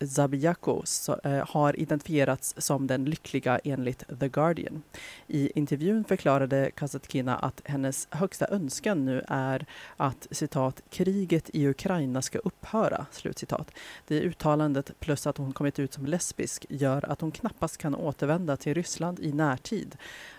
Zabiako 0.00 0.82
eh, 1.24 1.48
har 1.48 1.80
identifierats 1.80 2.54
som 2.58 2.86
den 2.86 3.04
lyckliga 3.04 3.58
enligt 3.64 4.20
The 4.20 4.28
Guardian. 4.28 4.82
I 5.26 5.52
intervjun 5.54 6.04
förklarade 6.04 6.70
Kasatkina 6.74 7.36
att 7.36 7.62
hennes 7.64 8.08
högsta 8.10 8.48
önskan 8.48 9.04
nu 9.04 9.24
är 9.28 9.66
att 9.96 10.26
citat 10.30 10.82
kriget 10.90 11.50
i 11.52 11.68
Ukraina 11.68 12.22
ska 12.22 12.38
upphöra. 12.38 13.06
Slutcitat. 13.10 13.70
Det 14.06 14.20
uttalandet 14.20 15.00
plus 15.00 15.26
att 15.26 15.36
hon 15.36 15.52
kommit 15.52 15.78
ut 15.78 15.92
som 15.92 16.06
lesbisk 16.06 16.66
gör 16.68 17.10
att 17.10 17.20
hon 17.20 17.30
knappast 17.30 17.76
kan 17.76 17.94
återvända 17.94 18.56
till 18.56 18.74
Ryssland 18.74 19.20
i 19.20 19.32
närtid. 19.32 19.96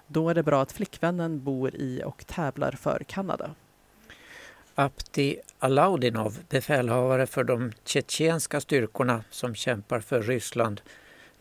Då 0.08 0.30
är 0.30 0.36
det 0.36 0.44
bra 0.44 0.62
att 0.62 0.72
flickvännen 0.72 1.44
bor 1.44 1.76
i 1.76 2.02
och 2.06 2.26
tävlar 2.28 2.72
för 2.72 3.04
Kanada. 3.08 3.56
Apti 4.76 5.40
Alaudinov, 5.60 6.40
befälhavare 6.50 7.28
för 7.28 7.44
de 7.44 7.72
tjetjenska 7.86 8.62
styrkorna 8.62 9.24
som 9.30 9.56
kämpar 9.56 10.00
för 10.00 10.22
Ryssland 10.22 10.82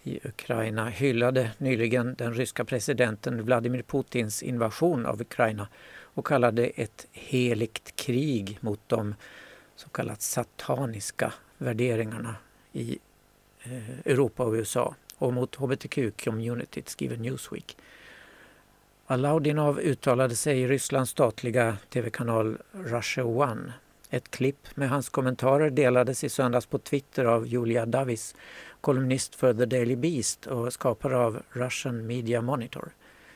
i 0.03 0.21
Ukraina, 0.29 0.89
hyllade 0.89 1.51
nyligen 1.59 2.15
den 2.15 2.35
ryska 2.35 2.65
presidenten 2.65 3.43
Vladimir 3.43 3.83
Putins 3.83 4.43
invasion 4.43 5.07
av 5.07 5.21
Ukraina 5.21 5.69
och 6.15 6.27
kallade 6.27 6.67
ett 6.67 7.07
heligt 7.13 7.97
krig 7.97 8.59
mot 8.61 8.81
de 8.87 9.15
så 9.77 9.89
kallat 9.89 10.23
sataniska 10.23 11.33
värderingarna 11.59 12.35
i 12.73 12.99
eh, 13.63 14.01
Europa 14.05 14.45
och 14.45 14.53
USA 14.53 14.95
och 15.19 15.33
mot 15.33 15.57
hbtq-communityt, 15.57 16.89
skriver 16.89 17.17
Newsweek. 17.17 17.77
Alaudinov 19.11 19.79
uttalade 19.81 20.37
sig 20.37 20.61
i 20.61 20.69
Rysslands 20.69 21.11
statliga 21.11 21.77
tv-kanal 21.89 22.59
Russia 22.73 23.25
One. 23.25 23.73
Ett 24.11 24.31
klipp 24.31 24.77
med 24.77 24.91
hans 24.91 25.09
kommentarer 25.09 25.71
delades 25.71 26.25
i 26.25 26.29
söndags 26.29 26.67
på 26.67 26.79
Twitter 26.79 27.25
av 27.25 27.47
Julia 27.47 27.87
Davis, 27.87 28.35
kolumnist 28.81 29.35
för 29.35 29.55
The 29.55 29.65
Daily 29.65 29.97
Beast 29.97 30.47
och 30.47 30.73
skapare 30.73 31.17
av 31.17 31.43
Russian 31.51 32.07
Media 32.07 32.41
Monitor. 32.43 32.93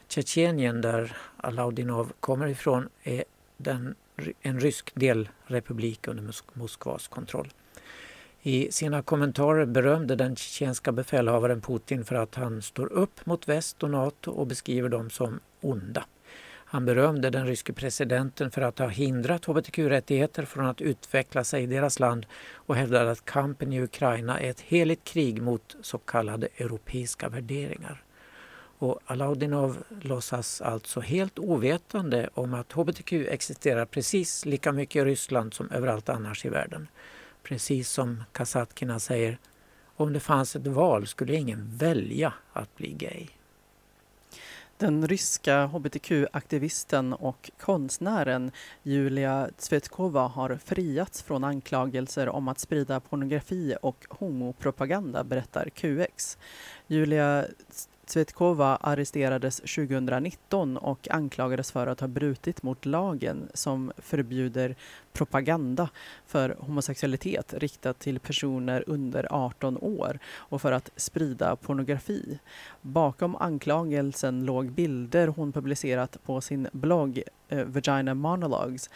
Tjetjenien, 0.09 0.81
där 0.81 1.17
Alaudinov 1.37 2.13
kommer 2.21 2.47
ifrån, 2.47 2.89
är 3.03 3.25
den, 3.57 3.95
en 4.43 4.61
rysk 4.61 4.95
delrepublik 4.95 6.09
under 6.09 6.35
Moskvas 6.53 7.09
kontroll. 7.09 7.53
I 8.47 8.73
sina 8.73 9.03
kommentarer 9.03 9.67
berömde 9.67 10.17
den 10.17 10.37
tjetjenska 10.37 10.93
befälhavaren 10.93 11.61
Putin 11.61 12.05
för 12.05 12.15
att 12.15 12.35
han 12.35 12.63
står 12.63 12.93
upp 12.93 13.27
mot 13.27 13.49
väst 13.49 13.83
och 13.83 13.91
Nato 13.91 14.31
och 14.31 14.47
beskriver 14.47 14.89
dem 14.89 15.11
som 15.11 15.41
onda. 15.61 16.05
Han 16.47 16.85
berömde 16.85 17.31
den 17.31 17.47
ryske 17.47 17.73
presidenten 17.73 18.51
för 18.51 18.63
att 18.63 18.79
ha 18.79 18.89
hindrat 18.89 19.45
hbtq-rättigheter 19.45 20.45
från 20.45 20.67
att 20.67 20.81
utveckla 20.81 21.45
sig 21.45 21.63
i 21.63 21.67
deras 21.67 22.01
land 22.01 22.27
och 22.53 22.77
hävdade 22.77 23.11
att 23.11 23.25
kampen 23.25 23.73
i 23.73 23.83
Ukraina 23.83 24.41
är 24.41 24.51
ett 24.51 24.61
heligt 24.61 25.05
krig 25.05 25.43
mot 25.43 25.77
så 25.81 25.99
kallade 25.99 26.49
europeiska 26.57 27.29
värderingar. 27.29 28.03
Och 28.79 29.01
Alaudinov 29.07 29.77
låtsas 30.03 30.61
alltså 30.61 31.01
helt 31.01 31.39
ovetande 31.39 32.29
om 32.35 32.55
att 32.55 32.73
hbtq 32.73 33.13
existerar 33.13 33.85
precis 33.85 34.45
lika 34.45 34.73
mycket 34.73 35.03
i 35.03 35.05
Ryssland 35.05 35.55
som 35.55 35.71
överallt 35.71 36.09
annars 36.09 36.45
i 36.45 36.49
världen. 36.49 36.89
Precis 37.45 37.91
som 37.91 38.25
Kasatkina 38.33 38.99
säger, 38.99 39.39
om 39.97 40.13
det 40.13 40.21
fanns 40.21 40.57
ett 40.57 40.67
val 40.67 41.07
skulle 41.07 41.35
ingen 41.35 41.77
välja 41.77 42.33
att 42.53 42.77
bli 42.77 42.93
gay. 42.93 43.27
Den 44.77 45.09
ryska 45.09 45.67
hbtq-aktivisten 45.67 47.13
och 47.13 47.51
konstnären 47.61 48.51
Julia 48.83 49.51
Tsvetkova 49.59 50.21
har 50.21 50.59
friats 50.65 51.23
från 51.23 51.45
anklagelser 51.45 52.29
om 52.29 52.49
att 52.49 52.59
sprida 52.59 53.01
pornografi 53.01 53.77
och 53.83 54.07
homopropaganda, 54.09 55.25
berättar 55.25 55.69
QX. 55.69 56.39
Julia 56.87 57.47
Tsvetkova 58.15 58.77
arresterades 58.77 59.57
2019 59.57 60.77
och 60.77 61.09
anklagades 61.11 61.73
för 61.73 61.87
att 61.87 62.01
ha 62.01 62.09
brutit 62.09 62.63
mot 62.63 62.87
lagen 62.87 63.49
som 63.55 63.93
förbjuder 63.99 64.77
propaganda 65.13 65.89
för 66.27 66.57
homosexualitet 66.59 67.55
riktat 67.55 67.99
till 67.99 68.21
personer 68.21 68.85
under 68.87 69.27
18 69.31 69.79
år 69.79 70.19
och 70.27 70.63
för 70.63 70.73
att 70.73 70.91
sprida 70.97 71.57
pornografi. 71.57 72.39
Bakom 72.81 73.37
anklagelsen 73.37 74.45
låg 74.45 74.71
bilder 74.71 75.29
hon 75.29 75.53
publicerat 75.53 76.17
på 76.25 76.41
sin 76.41 76.69
blogg 76.73 77.23
eh, 77.49 77.65
Vagina 77.65 78.15
Monologues, 78.15 78.91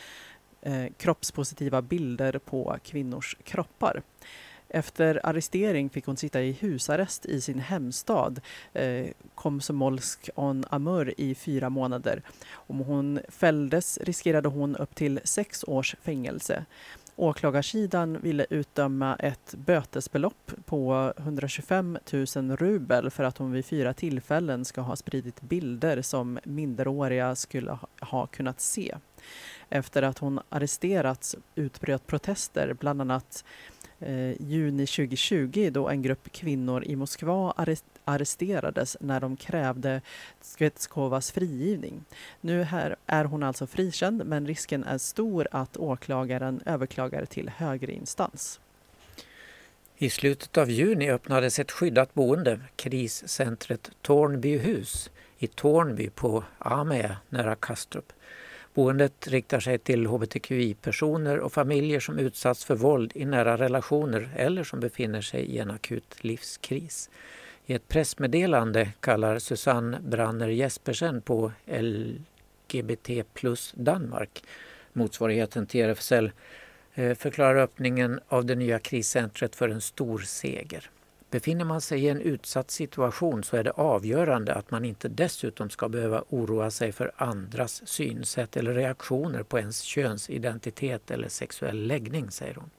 eh, 0.63 0.87
kroppspositiva 0.97 1.83
bilder 1.83 2.39
på 2.39 2.77
kvinnors 2.85 3.37
kroppar. 3.45 4.03
Efter 4.69 5.21
arrestering 5.27 5.91
fick 5.91 6.07
hon 6.07 6.17
sitta 6.17 6.43
i 6.43 6.53
husarrest 6.53 7.27
i 7.27 7.41
sin 7.41 7.59
hemstad 7.59 8.41
eh, 8.73 9.07
Komsomolsk 9.35 10.31
on 10.35 10.65
Amur 10.71 11.15
i 11.17 11.35
fyra 11.35 11.69
månader. 11.69 12.23
Om 12.53 12.79
hon 12.79 13.21
fälldes 13.29 13.99
riskerade 13.99 14.49
hon 14.49 14.77
upp 14.77 14.95
till 14.95 15.21
sex 15.25 15.65
års 15.65 15.97
fängelse. 16.03 16.65
Åklagarsidan 17.21 18.21
ville 18.21 18.47
utdöma 18.51 19.17
ett 19.17 19.55
bötesbelopp 19.55 20.53
på 20.65 21.13
125 21.17 21.99
000 22.13 22.57
rubel 22.57 23.11
för 23.11 23.25
att 23.25 23.39
hon 23.39 23.53
vid 23.53 23.65
fyra 23.65 23.95
tillfällen 23.95 24.65
ska 24.65 24.81
ha 24.81 24.97
spridit 24.97 25.41
bilder 25.41 26.03
som 26.03 26.39
minderåriga 26.45 27.35
skulle 27.35 27.79
ha 28.01 28.27
kunnat 28.27 28.61
se. 28.61 28.95
Efter 29.69 30.03
att 30.03 30.19
hon 30.19 30.41
arresterats 30.49 31.37
utbröt 31.55 32.07
protester, 32.07 32.77
bland 32.81 33.01
annat 33.01 33.45
Eh, 34.01 34.43
juni 34.43 34.87
2020 34.87 35.71
då 35.73 35.89
en 35.89 36.03
grupp 36.03 36.33
kvinnor 36.33 36.85
i 36.85 36.97
Moskva 36.97 37.53
arresterades 38.05 38.97
när 39.01 39.21
de 39.21 39.37
krävde 39.37 40.01
Skvetskovas 40.41 41.33
frigivning. 41.33 42.05
Nu 42.41 42.63
här 42.63 42.97
är 43.07 43.25
hon 43.25 43.43
alltså 43.43 43.67
frikänd 43.67 44.27
men 44.27 44.47
risken 44.47 44.85
är 44.85 44.99
stor 44.99 45.49
att 45.51 45.77
åklagaren 45.77 46.61
överklagar 46.67 47.25
till 47.25 47.49
högre 47.49 47.93
instans. 47.93 48.61
I 49.97 50.11
slutet 50.11 50.59
av 50.59 50.71
juni 50.71 51.11
öppnades 51.11 51.59
ett 51.59 51.73
skyddat 51.73 52.15
boende, 52.15 52.61
kriscentret 52.77 53.91
Tornbyhus 54.03 55.11
i 55.39 55.47
Tornby 55.47 56.11
på 56.11 56.45
Amea 56.59 57.17
nära 57.29 57.55
Kastrup. 57.55 58.13
Boendet 58.79 59.29
riktar 59.29 59.61
sig 59.61 59.79
till 59.79 60.07
hbtqi-personer 60.07 61.39
och 61.39 61.53
familjer 61.53 62.01
som 62.01 62.19
utsatts 62.19 62.65
för 62.65 62.75
våld 62.75 63.13
i 63.15 63.25
nära 63.25 63.57
relationer 63.57 64.29
eller 64.37 64.65
som 64.65 64.81
befinner 64.81 65.21
sig 65.21 65.45
i 65.45 65.59
en 65.59 65.71
akut 65.71 66.25
livskris. 66.25 67.11
I 67.67 67.75
ett 67.75 67.89
pressmeddelande 67.89 68.93
kallar 69.01 69.39
Susanne 69.39 70.01
Branner 70.01 70.49
Jespersen 70.49 71.21
på 71.21 71.53
LGBT 71.67 73.25
plus 73.35 73.73
Danmark, 73.77 74.43
motsvarigheten 74.93 75.67
till 75.67 75.81
RFSL, 75.85 76.31
eh, 76.95 77.15
förklarar 77.15 77.63
öppningen 77.63 78.21
av 78.29 78.45
det 78.45 78.55
nya 78.55 78.79
kriscentret 78.79 79.57
för 79.57 79.69
en 79.69 79.81
stor 79.81 80.19
seger. 80.19 80.91
Befinner 81.31 81.65
man 81.65 81.81
sig 81.81 82.05
i 82.05 82.09
en 82.09 82.21
utsatt 82.21 82.71
situation 82.71 83.45
så 83.45 83.57
är 83.57 83.65
det 83.65 83.71
avgörande 83.71 84.55
att 84.55 84.71
man 84.71 84.85
inte 84.85 85.09
dessutom 85.09 85.71
ska 85.71 85.89
behöva 85.89 86.25
oroa 86.29 86.71
sig 86.71 86.93
för 86.93 87.13
andras 87.17 87.83
synsätt 87.89 88.57
eller 88.57 88.75
reaktioner 88.75 89.43
på 89.43 89.59
ens 89.59 89.83
könsidentitet 89.83 91.11
eller 91.11 91.29
sexuell 91.29 91.87
läggning, 91.87 92.31
säger 92.31 92.55
hon. 92.55 92.71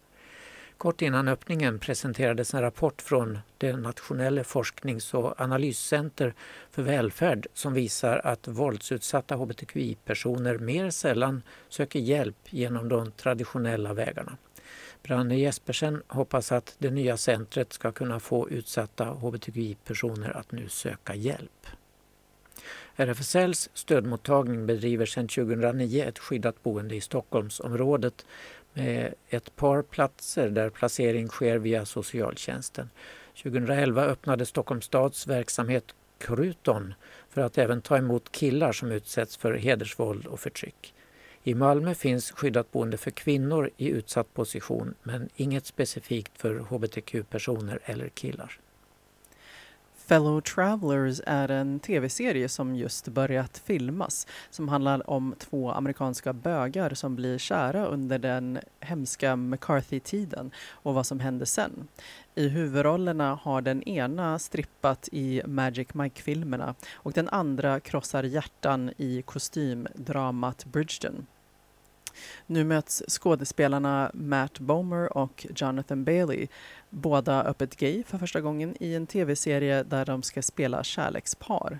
Kort 0.78 1.02
innan 1.02 1.28
öppningen 1.28 1.80
presenterades 1.80 2.54
en 2.54 2.62
rapport 2.62 3.02
från 3.02 3.40
det 3.58 3.74
nationella 3.74 4.44
forsknings 4.44 5.14
och 5.14 5.42
analyscenter 5.42 6.34
för 6.72 6.82
välfärd 6.82 7.48
som 7.54 7.74
visar 7.74 8.22
att 8.24 8.48
våldsutsatta 8.48 9.36
hbtqi-personer 9.36 10.58
mer 10.58 10.90
sällan 10.90 11.42
söker 11.70 12.00
hjälp 12.00 12.38
genom 12.50 12.90
de 12.90 13.12
traditionella 13.12 13.94
vägarna. 13.94 14.38
Branne 15.04 15.38
Jespersen 15.38 16.04
hoppas 16.08 16.52
att 16.52 16.76
det 16.78 16.90
nya 16.90 17.18
centret 17.18 17.74
ska 17.74 17.92
kunna 17.92 18.20
få 18.20 18.50
utsatta 18.50 19.06
hbtqi-personer 19.06 20.38
att 20.38 20.52
nu 20.52 20.70
söka 20.70 21.16
hjälp. 21.16 21.68
RFSLs 22.96 23.70
stödmottagning 23.74 24.66
bedriver 24.66 25.06
sedan 25.06 25.28
2009 25.28 26.04
ett 26.04 26.20
skyddat 26.20 26.64
boende 26.64 26.96
i 26.96 27.02
Stockholmsområdet 27.02 28.26
med 28.74 29.14
ett 29.30 29.56
par 29.56 29.82
platser 29.82 30.50
där 30.50 30.70
placering 30.70 31.28
sker 31.28 31.58
via 31.58 31.86
socialtjänsten. 31.86 32.90
2011 33.44 34.06
öppnade 34.06 34.46
Stockholms 34.46 34.86
stads 34.86 35.28
verksamhet 35.28 35.96
Kruton 36.18 36.94
för 37.30 37.42
att 37.42 37.58
även 37.58 37.82
ta 37.82 37.98
emot 37.98 38.32
killar 38.32 38.72
som 38.72 38.92
utsätts 38.92 39.38
för 39.38 39.54
hedersvåld 39.54 40.26
och 40.26 40.40
förtryck. 40.40 40.94
I 41.50 41.54
Malmö 41.54 41.96
finns 41.96 42.32
skyddat 42.32 42.72
boende 42.72 42.98
för 42.98 43.12
kvinnor 43.12 43.70
i 43.78 43.90
utsatt 43.90 44.34
position 44.34 44.94
men 45.04 45.30
inget 45.36 45.66
specifikt 45.66 46.38
för 46.38 46.60
hbtq-personer 46.60 47.80
eller 47.86 48.10
killar. 48.10 48.60
Fellow 49.96 50.42
Travelers 50.42 51.22
är 51.26 51.52
en 51.52 51.80
tv-serie 51.80 52.50
som 52.50 52.76
just 52.76 53.08
börjat 53.08 53.58
filmas 53.66 54.28
som 54.50 54.70
handlar 54.70 55.10
om 55.10 55.36
två 55.40 55.72
amerikanska 55.72 56.34
bögar 56.34 56.94
som 56.94 57.16
blir 57.16 57.38
kära 57.38 57.86
under 57.86 58.20
den 58.20 58.60
hemska 58.80 59.36
McCarthy-tiden 59.36 60.52
och 60.72 60.94
vad 60.94 61.06
som 61.06 61.20
hände 61.20 61.46
sen. 61.46 61.88
I 62.36 62.48
huvudrollerna 62.48 63.40
har 63.42 63.62
den 63.62 63.84
ena 63.84 64.40
strippat 64.40 65.10
i 65.12 65.42
Magic 65.46 65.94
Mike-filmerna 65.94 66.76
och 66.94 67.12
den 67.12 67.30
andra 67.30 67.80
krossar 67.80 68.24
hjärtan 68.24 68.92
i 68.98 69.22
kostymdramat 69.22 70.66
Bridgeton. 70.66 71.26
Nu 72.46 72.64
möts 72.64 73.04
skådespelarna 73.08 74.12
Matt 74.14 74.60
Bomer 74.60 75.18
och 75.18 75.48
Jonathan 75.56 76.04
Bailey, 76.04 76.48
båda 76.90 77.44
öppet 77.44 77.76
gay 77.76 78.04
för 78.04 78.18
första 78.18 78.42
gången 78.42 78.76
i 78.80 78.96
en 78.96 79.08
tv-serie 79.08 79.84
där 79.84 80.06
de 80.06 80.24
ska 80.24 80.42
spela 80.42 80.84
kärlekspar. 80.84 81.80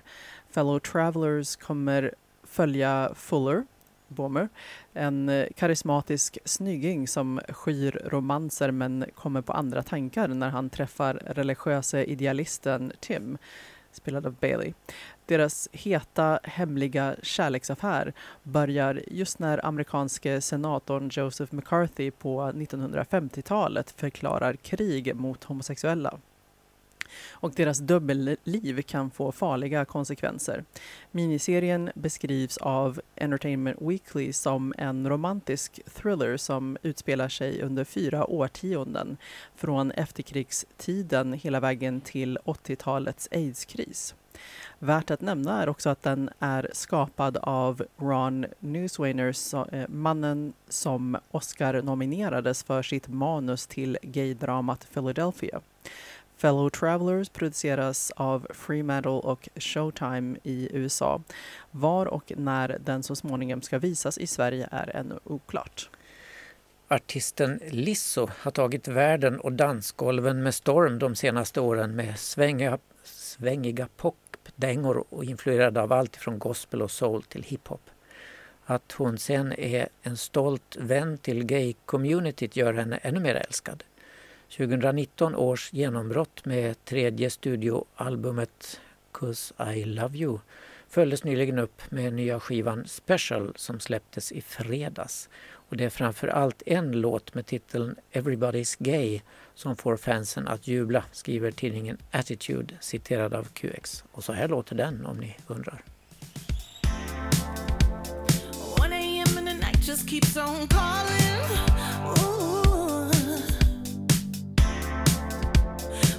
Fellow 0.50 0.78
Travelers 0.78 1.56
kommer 1.56 2.14
följa 2.44 3.12
Fuller, 3.14 3.64
Bomer, 4.08 4.48
en 4.92 5.28
eh, 5.28 5.46
karismatisk 5.56 6.38
snygging 6.44 7.08
som 7.08 7.40
skyr 7.48 8.02
romanser 8.04 8.70
men 8.70 9.04
kommer 9.14 9.42
på 9.42 9.52
andra 9.52 9.82
tankar 9.82 10.28
när 10.28 10.48
han 10.48 10.70
träffar 10.70 11.14
religiösa 11.14 12.04
idealisten 12.04 12.92
Tim, 13.00 13.38
spelad 13.92 14.26
av 14.26 14.34
Bailey. 14.34 14.72
Deras 15.30 15.68
heta, 15.72 16.40
hemliga 16.42 17.16
kärleksaffär 17.22 18.12
börjar 18.42 19.02
just 19.06 19.38
när 19.38 19.66
amerikanske 19.66 20.40
senatorn 20.40 21.10
Joseph 21.12 21.54
McCarthy 21.54 22.10
på 22.10 22.40
1950-talet 22.42 23.90
förklarar 23.90 24.54
krig 24.54 25.16
mot 25.16 25.44
homosexuella 25.44 26.18
och 27.30 27.52
deras 27.56 27.78
dubbelliv 27.78 28.82
kan 28.82 29.10
få 29.10 29.32
farliga 29.32 29.84
konsekvenser. 29.84 30.64
Miniserien 31.10 31.90
beskrivs 31.94 32.56
av 32.56 33.00
Entertainment 33.16 33.78
Weekly 33.80 34.32
som 34.32 34.74
en 34.78 35.08
romantisk 35.08 35.80
thriller 35.94 36.36
som 36.36 36.76
utspelar 36.82 37.28
sig 37.28 37.62
under 37.62 37.84
fyra 37.84 38.30
årtionden 38.30 39.16
från 39.56 39.90
efterkrigstiden 39.90 41.32
hela 41.32 41.60
vägen 41.60 42.00
till 42.00 42.38
80-talets 42.44 43.28
aidskris. 43.32 44.14
Värt 44.78 45.10
att 45.10 45.20
nämna 45.20 45.62
är 45.62 45.68
också 45.68 45.90
att 45.90 46.02
den 46.02 46.30
är 46.38 46.70
skapad 46.72 47.36
av 47.36 47.82
Ron 47.96 48.46
Newswainer, 48.60 49.34
eh, 49.74 49.88
mannen 49.88 50.52
som 50.68 51.16
Oscar 51.30 51.82
nominerades 51.82 52.62
för 52.62 52.82
sitt 52.82 53.08
manus 53.08 53.66
till 53.66 53.98
gaydramat 54.02 54.86
Philadelphia. 54.94 55.60
Fellow 56.36 56.70
Travelers 56.70 57.28
produceras 57.28 58.12
av 58.16 58.46
Fremantle 58.50 59.10
och 59.10 59.48
Showtime 59.56 60.38
i 60.42 60.68
USA. 60.72 61.22
Var 61.70 62.06
och 62.06 62.32
när 62.36 62.78
den 62.84 63.02
så 63.02 63.16
småningom 63.16 63.62
ska 63.62 63.78
visas 63.78 64.18
i 64.18 64.26
Sverige 64.26 64.68
är 64.70 64.96
ännu 64.96 65.18
oklart. 65.24 65.90
Artisten 66.88 67.60
Lisso 67.70 68.28
har 68.38 68.50
tagit 68.50 68.88
världen 68.88 69.40
och 69.40 69.52
dansgolven 69.52 70.42
med 70.42 70.54
storm 70.54 70.98
de 70.98 71.14
senaste 71.14 71.60
åren 71.60 71.96
med 71.96 72.18
svängiga, 72.18 72.78
svängiga 73.30 73.88
popdängor 73.96 75.04
och 75.08 75.24
influerad 75.24 75.78
av 75.78 75.92
allt 75.92 76.16
från 76.16 76.38
gospel 76.38 76.82
och 76.82 76.90
soul 76.90 77.22
till 77.22 77.42
hiphop. 77.42 77.90
Att 78.64 78.92
hon 78.92 79.18
sen 79.18 79.52
är 79.52 79.88
en 80.02 80.16
stolt 80.16 80.76
vän 80.80 81.18
till 81.18 81.44
gay-communityt 81.44 82.56
gör 82.56 82.72
henne 82.72 82.96
ännu 82.96 83.20
mer 83.20 83.34
älskad. 83.34 83.84
2019 84.56 85.34
års 85.34 85.72
genombrott 85.72 86.44
med 86.44 86.84
tredje 86.84 87.30
studioalbumet 87.30 88.80
Cause 89.12 89.54
I 89.74 89.84
Love 89.84 90.18
You 90.18 90.38
följdes 90.88 91.24
nyligen 91.24 91.58
upp 91.58 91.90
med 91.90 92.12
nya 92.12 92.40
skivan 92.40 92.84
Special 92.86 93.52
som 93.56 93.80
släpptes 93.80 94.32
i 94.32 94.40
fredags. 94.40 95.28
Och 95.70 95.76
det 95.76 95.84
är 95.84 95.90
framför 95.90 96.28
allt 96.28 96.62
en 96.66 96.92
låt 96.92 97.34
med 97.34 97.46
titeln 97.46 97.96
Everybody's 98.12 98.76
Gay 98.78 99.20
som 99.60 99.76
får 99.76 99.96
fansen 99.96 100.48
att 100.48 100.68
jubla, 100.68 101.04
skriver 101.12 101.50
tidningen 101.50 101.96
Attitude 102.10 102.74
citerad 102.80 103.34
av 103.34 103.44
QX. 103.44 104.04
Och 104.12 104.24
så 104.24 104.32
här 104.32 104.48
låter 104.48 104.76
den 104.76 105.06
om 105.06 105.16
ni 105.16 105.36
undrar. 105.46 105.82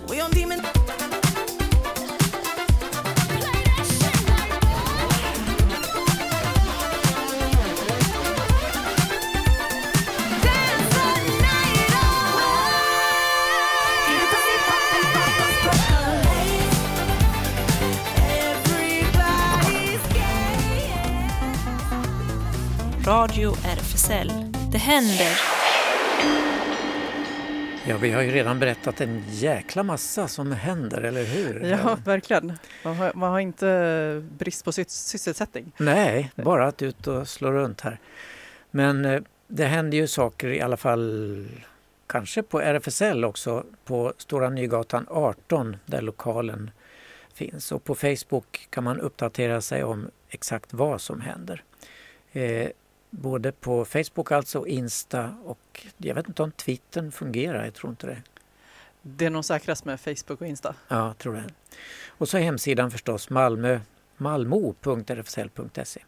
We 0.09 0.23
on 0.23 0.31
demon. 0.31 0.80
Radio 23.05 23.51
RFSL. 23.51 24.31
Det 24.71 24.77
händer. 24.77 25.39
Ja, 27.87 27.97
vi 27.97 28.11
har 28.11 28.21
ju 28.21 28.31
redan 28.31 28.59
berättat 28.59 29.01
en 29.01 29.23
jäkla 29.29 29.83
massa 29.83 30.27
som 30.27 30.51
händer, 30.51 31.01
eller 31.01 31.23
hur? 31.23 31.61
Ja, 31.61 31.97
verkligen. 32.05 32.57
Man 32.83 32.95
har, 32.95 33.13
man 33.13 33.31
har 33.31 33.39
inte 33.39 34.23
brist 34.37 34.65
på 34.65 34.71
sysselsättning. 34.71 35.71
Nej, 35.77 36.31
bara 36.35 36.67
att 36.67 36.81
ut 36.81 37.07
och 37.07 37.27
slå 37.27 37.51
runt 37.51 37.81
här. 37.81 37.99
Men 38.71 39.05
eh, 39.05 39.21
det 39.47 39.65
händer 39.65 39.97
ju 39.97 40.07
saker 40.07 40.47
i 40.47 40.61
alla 40.61 40.77
fall, 40.77 41.47
kanske 42.07 42.43
på 42.43 42.61
RFSL 42.61 43.25
också, 43.25 43.65
på 43.85 44.13
Stora 44.17 44.49
Nygatan 44.49 45.05
18 45.09 45.77
där 45.85 46.01
lokalen 46.01 46.71
finns. 47.33 47.71
Och 47.71 47.83
på 47.83 47.95
Facebook 47.95 48.67
kan 48.69 48.83
man 48.83 48.99
uppdatera 48.99 49.61
sig 49.61 49.83
om 49.83 50.09
exakt 50.29 50.73
vad 50.73 51.01
som 51.01 51.21
händer. 51.21 51.63
Eh, 52.31 52.67
Både 53.13 53.51
på 53.51 53.85
Facebook 53.85 54.31
alltså, 54.31 54.67
Insta 54.67 55.35
och 55.45 55.87
jag 55.97 56.15
vet 56.15 56.27
inte 56.27 56.43
om 56.43 56.51
Twittern 56.51 57.11
fungerar, 57.11 57.65
jag 57.65 57.73
tror 57.73 57.89
inte 57.89 58.07
det. 58.07 58.21
Det 59.01 59.25
är 59.25 59.29
nog 59.29 59.45
säkrast 59.45 59.85
med 59.85 59.99
Facebook 59.99 60.41
och 60.41 60.47
Insta. 60.47 60.75
Ja, 60.87 61.13
tror 61.13 61.33
det. 61.33 61.43
Och 62.07 62.29
så 62.29 62.37
hemsidan 62.37 62.91
förstås, 62.91 63.29
Malmö, 63.29 63.79
malmo.rfsl.se. 64.17 66.01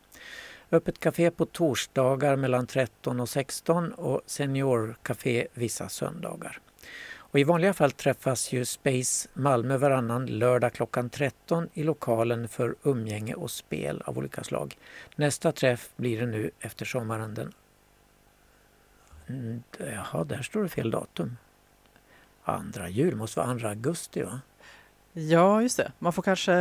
Öppet 0.71 0.99
café 0.99 1.31
på 1.31 1.45
torsdagar 1.45 2.35
mellan 2.35 2.67
13 2.67 3.19
och 3.19 3.29
16 3.29 3.93
och 3.93 4.21
seniorcafé 4.25 5.47
vissa 5.53 5.89
söndagar. 5.89 6.59
Och 7.33 7.39
I 7.39 7.43
vanliga 7.43 7.73
fall 7.73 7.91
träffas 7.91 8.51
ju 8.51 8.65
Space 8.65 9.29
Malmö 9.33 9.77
varannan 9.77 10.25
lördag 10.25 10.73
klockan 10.73 11.09
13 11.09 11.69
i 11.73 11.83
lokalen 11.83 12.47
för 12.47 12.75
umgänge 12.83 13.33
och 13.33 13.51
spel 13.51 14.01
av 14.05 14.17
olika 14.17 14.43
slag. 14.43 14.77
Nästa 15.15 15.51
träff 15.51 15.89
blir 15.95 16.19
det 16.19 16.25
nu 16.25 16.51
efter 16.59 16.85
sommaren 16.85 17.33
den... 17.33 17.53
Mm, 19.27 19.63
jaha, 19.77 20.23
där 20.23 20.41
står 20.41 20.63
det 20.63 20.69
fel 20.69 20.91
datum. 20.91 21.37
Andra 22.43 22.89
jul, 22.89 23.15
måste 23.15 23.39
vara 23.39 23.49
andra 23.49 23.69
augusti 23.69 24.23
va? 24.23 24.41
Ja, 25.13 25.61
just 25.61 25.77
det. 25.77 25.91
Man 25.99 26.13
får 26.13 26.21
kanske 26.21 26.53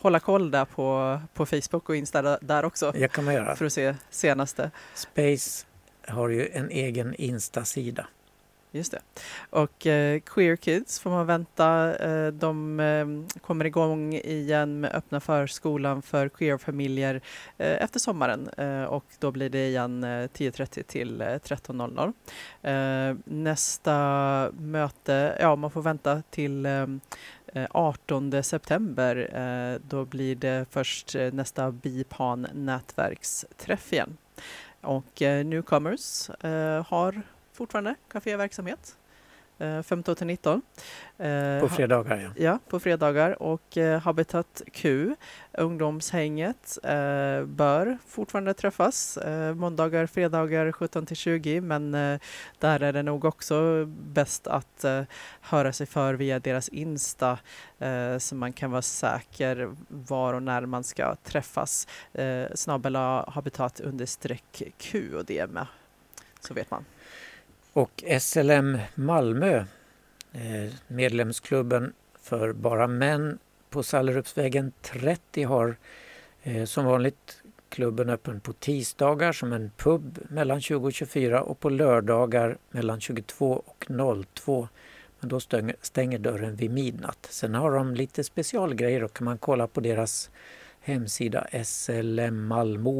hålla 0.00 0.20
koll 0.20 0.50
där 0.50 0.64
på, 0.64 1.20
på 1.34 1.46
Facebook 1.46 1.88
och 1.88 1.96
Insta 1.96 2.38
där 2.38 2.64
också. 2.64 2.92
Det 2.92 3.08
kan 3.08 3.24
man 3.24 3.34
göra. 3.34 3.56
För 3.56 3.64
att 3.64 3.72
se 3.72 3.94
senaste. 4.10 4.70
Space 4.94 5.66
har 6.06 6.28
ju 6.28 6.48
en 6.48 6.70
egen 6.70 7.14
Insta-sida. 7.14 8.06
Just 8.78 8.92
det. 8.92 9.00
Och 9.50 9.86
eh, 9.86 10.20
Queer 10.20 10.56
Kids 10.56 11.00
får 11.00 11.10
man 11.10 11.26
vänta. 11.26 11.96
Eh, 11.96 12.26
de 12.32 12.80
eh, 12.80 13.40
kommer 13.40 13.64
igång 13.64 14.14
igen 14.14 14.80
med 14.80 14.94
öppna 14.94 15.20
förskolan 15.20 16.02
för 16.02 16.28
queerfamiljer 16.28 17.14
eh, 17.58 17.82
efter 17.82 18.00
sommaren 18.00 18.48
eh, 18.48 18.84
och 18.84 19.04
då 19.18 19.30
blir 19.30 19.50
det 19.50 19.68
igen 19.68 20.04
eh, 20.04 20.08
10.30 20.08 20.82
till 20.82 21.20
eh, 21.20 21.26
13.00. 21.26 22.12
Eh, 22.62 23.16
nästa 23.24 24.50
möte, 24.58 25.36
ja 25.40 25.56
man 25.56 25.70
får 25.70 25.82
vänta 25.82 26.22
till 26.30 26.66
eh, 26.66 26.86
eh 27.54 27.66
18 27.70 28.42
september. 28.42 29.30
Eh, 29.34 29.80
då 29.88 30.04
blir 30.04 30.36
det 30.36 30.66
först 30.70 31.14
eh, 31.14 31.32
nästa 31.32 31.72
BIPAN 31.72 32.46
nätverksträff 32.54 33.92
igen. 33.92 34.16
Och 34.80 35.20
Newcomers 35.20 36.30
har 36.86 37.22
fortfarande 37.58 37.94
kaféverksamhet. 38.12 38.96
Eh, 39.60 39.82
15 39.82 40.14
till 40.14 40.26
19. 40.26 40.62
Eh, 41.18 41.60
På 41.60 41.68
fredagar 41.68 42.16
ja. 42.16 42.30
Ja, 42.44 42.58
på 42.68 42.80
fredagar. 42.80 43.42
Och 43.42 43.76
eh, 43.76 44.00
Habitat 44.00 44.62
Q, 44.72 45.14
ungdomshänget, 45.52 46.78
eh, 46.82 47.44
bör 47.44 47.98
fortfarande 48.06 48.54
träffas 48.54 49.16
eh, 49.16 49.54
måndagar, 49.54 50.06
fredagar 50.06 50.72
17 50.72 51.06
till 51.06 51.16
20 51.16 51.60
men 51.60 51.94
eh, 51.94 52.20
där 52.58 52.82
är 52.82 52.92
det 52.92 53.02
nog 53.02 53.24
också 53.24 53.84
bäst 53.86 54.46
att 54.46 54.84
eh, 54.84 55.02
höra 55.40 55.72
sig 55.72 55.86
för 55.86 56.14
via 56.14 56.38
deras 56.38 56.68
Insta 56.68 57.38
eh, 57.78 58.18
så 58.18 58.34
man 58.34 58.52
kan 58.52 58.70
vara 58.70 58.82
säker 58.82 59.74
var 59.88 60.34
och 60.34 60.42
när 60.42 60.66
man 60.66 60.84
ska 60.84 61.14
träffas. 61.14 61.86
Eh, 62.12 62.44
Snabbela 62.54 63.30
habitat 63.30 63.80
understreck 63.80 64.62
Q 64.78 65.14
och 65.16 65.24
det 65.24 65.50
med. 65.50 65.66
Så 66.40 66.54
vet 66.54 66.70
man. 66.70 66.84
Och 67.78 68.04
SLM 68.20 68.78
Malmö, 68.94 69.64
eh, 70.32 70.72
medlemsklubben 70.86 71.92
för 72.20 72.52
bara 72.52 72.86
män 72.86 73.38
på 73.70 73.82
Sallerupsvägen 73.82 74.72
30 74.82 75.42
har 75.42 75.76
eh, 76.42 76.64
som 76.64 76.84
vanligt 76.84 77.42
klubben 77.68 78.10
öppen 78.10 78.40
på 78.40 78.52
tisdagar 78.52 79.32
som 79.32 79.52
en 79.52 79.70
pub 79.76 80.18
mellan 80.28 80.60
20 80.60 80.86
och 80.86 80.92
24 80.92 81.42
och 81.42 81.60
på 81.60 81.68
lördagar 81.68 82.58
mellan 82.70 83.00
22 83.00 83.62
och 83.66 83.86
02. 84.34 84.68
Men 85.20 85.28
då 85.28 85.40
stänger, 85.40 85.76
stänger 85.80 86.18
dörren 86.18 86.56
vid 86.56 86.70
midnatt. 86.70 87.26
Sen 87.30 87.54
har 87.54 87.72
de 87.72 87.94
lite 87.94 88.24
specialgrejer 88.24 89.04
och 89.04 89.12
kan 89.12 89.24
man 89.24 89.38
kolla 89.38 89.66
på 89.66 89.80
deras 89.80 90.30
hemsida 90.80 91.46
slmmalmo.se. 91.64 92.94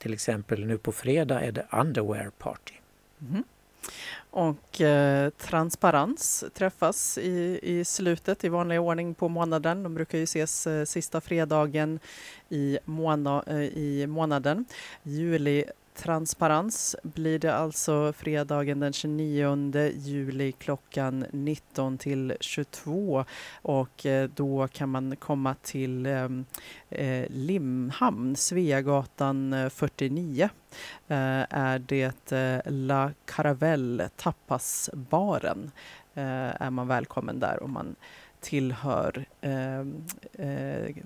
Till 0.00 0.12
exempel 0.12 0.66
nu 0.66 0.78
på 0.78 0.92
fredag 0.92 1.40
är 1.40 1.52
det 1.52 1.66
Underwear 1.72 2.30
Party. 2.38 2.74
Mm. 3.20 3.44
Och 4.30 4.80
eh, 4.80 5.30
Transparens 5.30 6.44
träffas 6.54 7.18
i, 7.18 7.60
i 7.62 7.84
slutet 7.84 8.44
i 8.44 8.48
vanlig 8.48 8.80
ordning 8.80 9.14
på 9.14 9.28
månaden. 9.28 9.82
De 9.82 9.94
brukar 9.94 10.18
ju 10.18 10.24
ses 10.24 10.66
eh, 10.66 10.84
sista 10.84 11.20
fredagen 11.20 12.00
i, 12.48 12.78
måna, 12.84 13.44
eh, 13.46 13.62
i 13.62 14.06
månaden. 14.06 14.64
Juli 15.02 15.64
Transparens. 15.96 16.96
Blir 17.02 17.38
det 17.38 17.54
alltså 17.54 18.12
fredagen 18.12 18.80
den 18.80 18.92
29 18.92 19.90
juli 19.94 20.52
klockan 20.52 21.24
19 21.32 21.98
till 21.98 22.36
22 22.40 23.24
och 23.62 24.06
eh, 24.06 24.30
då 24.34 24.68
kan 24.68 24.88
man 24.88 25.16
komma 25.16 25.54
till 25.62 26.06
ehm, 26.06 26.44
eh, 26.88 27.24
Limhamn, 27.28 28.36
Sveagatan 28.36 29.52
eh, 29.52 29.68
49 29.68 30.48
är 31.08 31.78
det 31.78 32.62
La 32.66 33.12
Caravelle 33.24 34.08
Tapasbaren. 34.16 35.70
Är 36.14 36.70
man 36.70 36.88
välkommen 36.88 37.40
där 37.40 37.62
om 37.62 37.72
man 37.72 37.96
tillhör 38.40 39.24
ehm, 39.40 40.04
eh, 40.32 40.48
eh, 40.48 40.96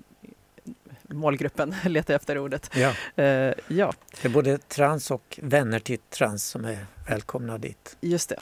målgruppen, 1.13 1.75
letar 1.85 2.13
efter 2.13 2.37
ordet. 2.37 2.71
Ja, 2.75 2.93
Eh, 3.23 3.53
ja, 3.67 3.93
det 4.21 4.27
är 4.27 4.29
både 4.29 4.57
trans 4.57 5.11
och 5.11 5.39
vänner 5.41 5.79
till 5.79 5.97
trans 5.97 6.45
som 6.47 6.65
är 6.65 6.85
välkomna 7.07 7.57
dit. 7.57 7.97
just 8.01 8.29
det. 8.29 8.39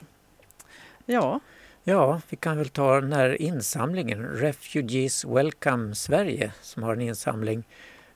Ja, 1.06 1.40
Ja, 1.84 2.20
vi 2.28 2.36
kan 2.36 2.56
väl 2.56 2.68
ta 2.68 3.00
den 3.00 3.12
här 3.12 3.42
insamlingen, 3.42 4.26
Refugees 4.26 5.24
Welcome 5.24 5.94
Sverige, 5.94 6.52
som 6.62 6.82
har 6.82 6.92
en 6.92 7.00
insamling 7.00 7.64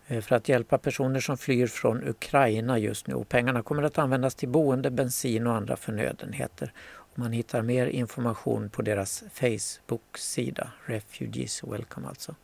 eh, 0.06 0.20
för 0.20 0.36
att 0.36 0.48
hjälpa 0.48 0.78
personer 0.78 1.20
som 1.20 1.38
flyr 1.38 1.66
från 1.66 2.08
Ukraina 2.08 2.78
just 2.78 3.06
nu. 3.06 3.14
Och 3.14 3.28
pengarna 3.28 3.62
kommer 3.62 3.82
att 3.82 3.98
användas 3.98 4.34
till 4.34 4.48
boende, 4.48 4.90
bensin 4.90 5.46
och 5.46 5.54
andra 5.54 5.76
förnödenheter. 5.76 6.72
Och 6.78 7.18
man 7.18 7.32
hittar 7.32 7.62
mer 7.62 7.86
information 7.86 8.70
på 8.70 8.82
deras 8.82 9.24
Facebook-sida, 9.32 10.70
Refugees 10.84 11.64
Welcome 11.64 12.08
alltså. 12.08 12.34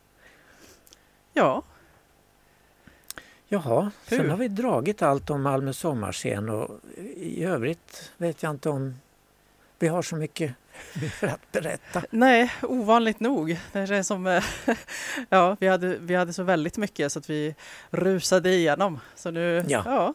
ja, 1.33 1.63
Jaha, 3.53 3.91
Hur? 4.07 4.17
sen 4.17 4.29
har 4.29 4.37
vi 4.37 4.47
dragit 4.47 5.01
allt 5.01 5.29
om 5.29 5.41
Malmö 5.41 5.73
sommarscen 5.73 6.49
och 6.49 6.79
i 7.15 7.43
övrigt 7.43 8.11
vet 8.17 8.43
jag 8.43 8.49
inte 8.49 8.69
om 8.69 8.95
vi 9.79 9.87
har 9.87 10.01
så 10.01 10.15
mycket 10.15 10.53
att 11.21 11.51
berätta. 11.51 12.03
nej, 12.09 12.51
ovanligt 12.61 13.19
nog. 13.19 13.59
Det 13.71 13.79
är 13.79 14.03
som, 14.03 14.41
ja, 15.29 15.57
vi 15.59 15.67
hade, 15.67 15.97
vi 15.97 16.15
hade 16.15 16.33
så 16.33 16.43
väldigt 16.43 16.77
mycket 16.77 17.11
så 17.11 17.19
att 17.19 17.29
vi 17.29 17.55
rusade 17.89 18.49
igenom. 18.53 18.99
Så 19.15 19.31
nu, 19.31 19.65
Ja. 19.67 20.13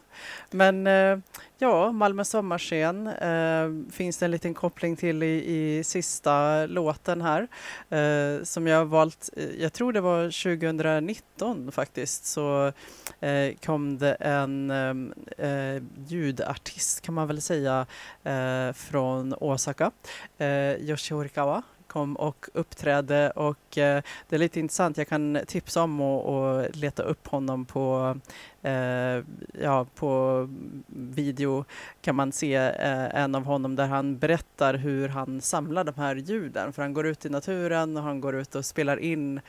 Men 0.51 0.87
eh, 0.87 1.19
ja, 1.57 1.91
Malmö 1.91 2.23
sommarscen 2.23 3.07
eh, 3.07 3.91
finns 3.91 4.17
det 4.17 4.25
en 4.25 4.31
liten 4.31 4.53
koppling 4.53 4.95
till 4.95 5.23
i, 5.23 5.55
i 5.55 5.83
sista 5.83 6.65
låten 6.65 7.21
här 7.21 7.47
eh, 7.89 8.43
som 8.43 8.67
jag 8.67 8.77
har 8.77 8.85
valt. 8.85 9.29
Eh, 9.37 9.45
jag 9.45 9.73
tror 9.73 9.93
det 9.93 10.01
var 10.01 10.23
2019 10.23 11.71
faktiskt 11.71 12.25
så 12.25 12.71
eh, 13.19 13.55
kom 13.65 13.97
det 13.97 14.13
en 14.13 14.71
eh, 14.71 15.47
eh, 15.49 15.83
ljudartist 16.07 17.01
kan 17.01 17.13
man 17.13 17.27
väl 17.27 17.41
säga 17.41 17.85
eh, 18.23 18.73
från 18.73 19.33
Osaka, 19.33 19.91
eh, 20.37 20.73
Yoshi 20.73 21.13
Horikawa 21.13 21.63
kom 21.87 22.15
och 22.15 22.45
uppträdde 22.53 23.29
och 23.29 23.77
eh, 23.77 24.01
det 24.29 24.35
är 24.35 24.39
lite 24.39 24.59
intressant. 24.59 24.97
Jag 24.97 25.07
kan 25.07 25.39
tipsa 25.47 25.83
om 25.83 26.01
och, 26.01 26.25
och 26.25 26.75
leta 26.75 27.03
upp 27.03 27.27
honom 27.27 27.65
på 27.65 28.17
eh, 28.61 29.23
ja, 29.61 29.85
på 29.95 30.49
video 30.87 31.65
kan 32.01 32.15
man 32.15 32.31
se 32.31 32.55
eh, 32.55 33.15
en 33.15 33.35
av 33.35 33.43
honom 33.43 33.75
där 33.75 33.87
han 33.87 34.17
berättar 34.17 34.73
hur 34.73 35.09
han 35.09 35.41
samlar 35.41 35.83
de 35.83 35.95
här 35.95 36.15
ljuden. 36.15 36.73
För 36.73 36.81
han 36.81 36.93
går 36.93 37.07
ut 37.07 37.25
i 37.25 37.29
naturen 37.29 37.97
och 37.97 38.03
han 38.03 38.21
går 38.21 38.35
ut 38.35 38.55
och 38.55 38.65
spelar 38.65 38.97
in 38.97 39.41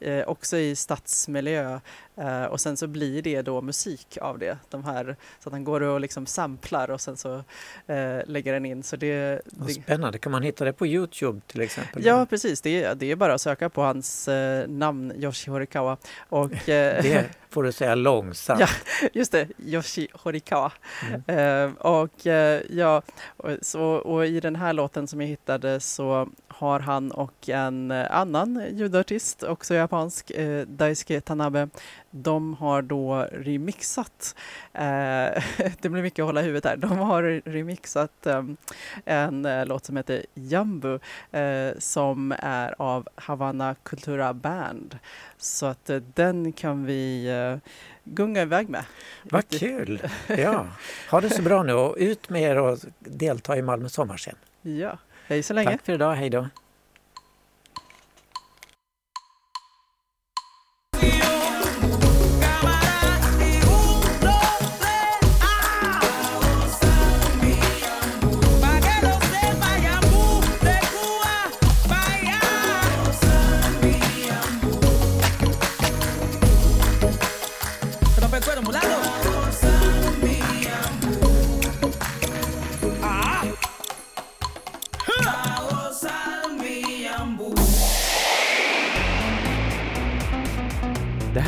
eh, 0.00 0.28
också 0.28 0.56
i 0.56 0.76
stadsmiljö. 0.76 1.80
Eh, 2.16 2.44
och 2.44 2.60
sen 2.60 2.76
så 2.76 2.86
blir 2.86 3.22
det 3.22 3.42
då 3.42 3.60
musik 3.60 4.18
av 4.20 4.38
det. 4.38 4.58
De 4.70 4.84
här, 4.84 5.16
så 5.40 5.48
att 5.48 5.52
han 5.52 5.64
går 5.64 5.80
och 5.80 6.00
liksom 6.00 6.26
samplar 6.26 6.90
och 6.90 7.00
sen 7.00 7.16
så 7.16 7.34
eh, 7.86 8.20
lägger 8.26 8.52
den 8.52 8.66
in. 8.66 8.82
Så 8.82 8.96
det, 8.96 9.40
Vad 9.44 9.68
det, 9.68 9.74
spännande, 9.74 10.18
kan 10.18 10.32
man 10.32 10.42
hitta 10.42 10.64
det 10.64 10.72
på 10.72 10.86
Youtube 10.86 11.40
till 11.46 11.60
exempel? 11.60 12.04
Ja, 12.04 12.26
precis. 12.26 12.60
Det 12.60 12.84
är, 12.84 12.94
det 12.94 13.10
är 13.10 13.16
bara 13.16 13.34
att 13.34 13.40
söka 13.40 13.68
på 13.68 13.82
hans 13.82 14.28
eh, 14.28 14.68
namn, 14.68 15.12
Yoshi 15.16 15.50
Horikawa. 15.50 15.96
Och, 16.28 16.50
Det 16.66 17.30
får 17.52 17.62
du 17.62 17.72
säga 17.72 17.94
långsamt. 17.94 18.60
Ja. 18.60 18.68
Just 19.12 19.32
det, 19.32 19.48
Yoshi 19.58 20.08
Horikawa. 20.12 20.72
Mm. 21.26 21.66
Eh, 21.66 21.76
och, 21.76 22.26
eh, 22.26 22.62
ja, 22.70 23.02
och, 23.36 23.50
så, 23.62 23.82
och 23.82 24.26
i 24.26 24.40
den 24.40 24.56
här 24.56 24.72
låten 24.72 25.06
som 25.06 25.20
jag 25.20 25.28
hittade 25.28 25.80
så 25.80 26.28
har 26.62 26.80
han 26.80 27.10
och 27.10 27.48
en 27.48 27.90
eh, 27.90 28.16
annan 28.16 28.66
ljudartist, 28.70 29.42
också 29.42 29.74
japansk, 29.74 30.30
eh, 30.30 30.66
Daisuke 30.66 31.20
Tanabe, 31.20 31.68
de 32.10 32.54
har 32.54 32.82
då 32.82 33.28
remixat, 33.32 34.36
det 34.72 35.88
blir 35.88 36.02
mycket 36.02 36.22
att 36.22 36.26
hålla 36.26 36.40
i 36.40 36.44
huvudet 36.44 36.64
här, 36.64 36.76
de 36.76 36.98
har 36.98 37.22
remixat 37.44 38.26
eh, 38.26 38.44
en 39.04 39.48
låt 39.66 39.84
som 39.84 39.96
heter 39.96 40.26
Jambu 40.34 40.98
som 41.78 42.34
är 42.38 42.74
av 42.78 43.08
Havana 43.14 43.74
Cultura 43.82 44.34
Band. 44.34 44.98
Så 45.38 45.66
att 45.66 45.90
den 46.14 46.52
kan 46.52 46.84
vi 46.84 47.28
gunga 48.04 48.42
iväg 48.42 48.68
med. 48.68 48.84
Vad 49.22 49.48
kul! 49.48 50.00
Ja. 50.28 50.66
Ha 51.10 51.20
det 51.20 51.30
så 51.30 51.42
bra 51.42 51.62
nu 51.62 51.72
och 51.72 51.96
ut 51.98 52.28
med 52.28 52.42
er 52.42 52.58
och 52.58 52.78
delta 52.98 53.56
i 53.56 53.62
Malmö 53.62 53.88
sommarscen. 53.88 54.34
Ja, 54.62 54.98
hej 55.26 55.42
så 55.42 55.54
länge. 55.54 55.70
Tack 55.70 55.84
för 55.84 55.92
idag, 55.92 56.14
hej 56.14 56.30
då! 56.30 56.48